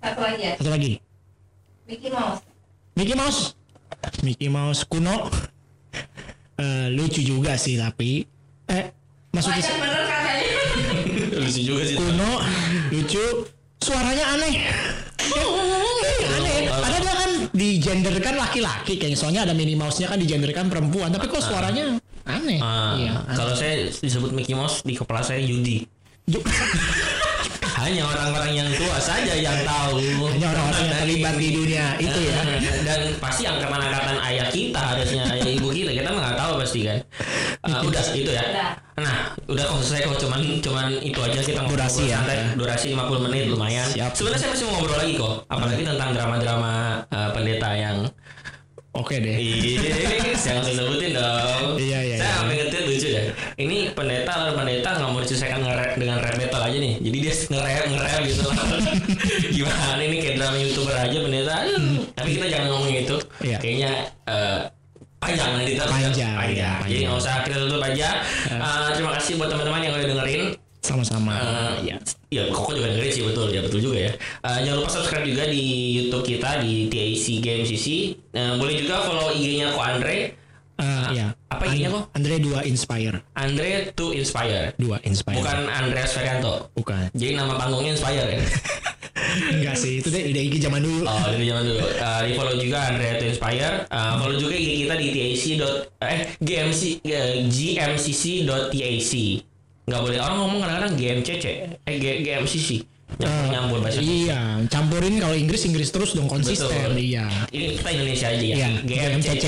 [0.00, 0.52] Satu lagi ya.
[0.56, 0.92] Satu lagi.
[1.84, 2.40] Mickey Mouse.
[2.96, 3.40] Mickey Mouse.
[4.24, 5.28] Mickey Mouse kuno.
[6.58, 8.26] Eh, lucu juga sih tapi
[8.66, 8.90] eh
[9.30, 10.52] maksudnya Wajar bener katanya.
[11.44, 11.94] Lucu juga sih.
[11.94, 12.30] kuno,
[12.90, 13.24] lucu,
[13.78, 14.54] suaranya aneh.
[15.28, 16.58] Eh, aneh.
[16.68, 19.18] Padahal dia kan digenderkan laki-laki kayaknya.
[19.18, 22.58] Soalnya ada Minnie Mouse-nya kan digenderkan perempuan, tapi kok suaranya aneh.
[22.60, 23.12] Ah, Iya.
[23.34, 25.84] kalau saya disebut Mickey Mouse di kepala saya Yudi.
[27.88, 29.96] Hanya orang-orang yang tua saja yang tahu.
[30.28, 32.36] Hanya orang-orang yang terlibat di dunia itu ya.
[32.88, 36.98] Dan pasti angkatan-angkatan ayah kita harusnya, ayah ibu kita kita mah nggak tahu pasti kan.
[37.64, 38.44] Uh, udah itu ya.
[39.00, 42.20] Nah, udah kok selesai kok cuman cuman itu aja kita ngobrol Durasi ya.
[42.20, 42.36] santai.
[42.60, 43.88] Durasi 50 menit lumayan.
[43.88, 44.12] Siap.
[44.12, 46.72] Sebenarnya saya masih mau ngobrol lagi kok, apalagi tentang drama-drama
[47.08, 47.96] uh, pendeta yang
[48.98, 49.36] Oke deh.
[49.38, 51.78] Iya, jangan disebutin dong.
[51.78, 52.16] Iya, iya,
[53.58, 56.94] Ini pendeta lawan pendeta nggak mau diselesaikan nge-rap dengan rap battle aja nih.
[57.02, 58.46] Jadi dia nge-rap nge-rap gitu.
[59.58, 61.54] Gimana ini kayak drama youtuber aja pendeta.
[62.14, 63.16] Tapi kita jangan ngomong itu.
[63.42, 63.58] Iya.
[63.58, 63.90] Kayaknya
[64.30, 64.60] eh,
[65.18, 66.54] panjang nanti kita Panjang, iya, Jadi
[66.86, 67.02] panjang.
[67.10, 68.08] nggak usah kita tutup aja.
[68.46, 70.42] Eh, terima kasih buat teman-teman yang udah dengerin.
[70.78, 71.32] Sama-sama.
[71.34, 71.96] Eh, ya,
[72.30, 74.12] ya koko juga dengerin sih betul ya betul juga ya.
[74.46, 75.64] Eh, jangan lupa subscribe juga di
[75.98, 78.14] YouTube kita di TAC Game CC.
[78.30, 80.38] Eh, boleh juga follow IG-nya Ko Andre.
[80.78, 81.34] Eh, ya.
[81.48, 82.04] Apa ininya kok?
[82.12, 83.16] Andre 2 Inspire.
[83.32, 84.76] Andre to Inspire.
[84.76, 85.36] 2 Inspire.
[85.40, 86.68] Bukan Andreas Ferianto.
[86.72, 87.08] Bukan.
[87.12, 88.40] Jadi nama panggungnya Inspire ya.
[89.28, 91.04] Enggak sih, itu deh ide IG zaman dulu.
[91.04, 91.84] Oh, dari zaman dulu.
[91.84, 93.74] Eh, di follow juga Andrea to Inspire.
[93.84, 95.44] Eh, follow juga IG kita di TAC.
[95.58, 99.12] dot eh GMC eh, GMCC.tac.
[99.88, 101.44] Nggak boleh orang ngomong kadang-kadang GMCC.
[101.82, 102.68] Eh G- GMCC.
[103.16, 103.98] Nyambur, Eh, nyambur bahasa.
[103.98, 106.68] Iya, campurin kalau Inggris Inggris terus dong konsisten.
[106.68, 106.92] Betul.
[107.00, 107.24] Iya.
[107.48, 108.54] Ini kita Indonesia aja ya.
[108.54, 109.44] Iya, GMCC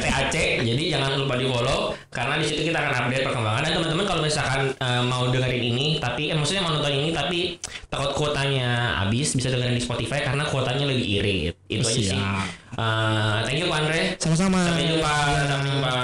[0.00, 0.34] TAC.
[0.64, 3.60] Jadi jangan lupa di follow karena di situ kita akan update perkembangan.
[3.62, 7.38] Dan teman-teman kalau misalkan eh, mau dengerin ini tapi eh, maksudnya mau nonton ini tapi
[7.86, 11.54] takut kuotanya habis bisa dengerin di Spotify karena kuotanya lebih irit.
[11.68, 12.18] Itu aja sih.
[12.18, 14.00] Eh, thank you Pak Andre.
[14.16, 14.58] Sama-sama.
[14.64, 15.14] Sampai jumpa.
[15.46, 15.94] Sampai jumpa.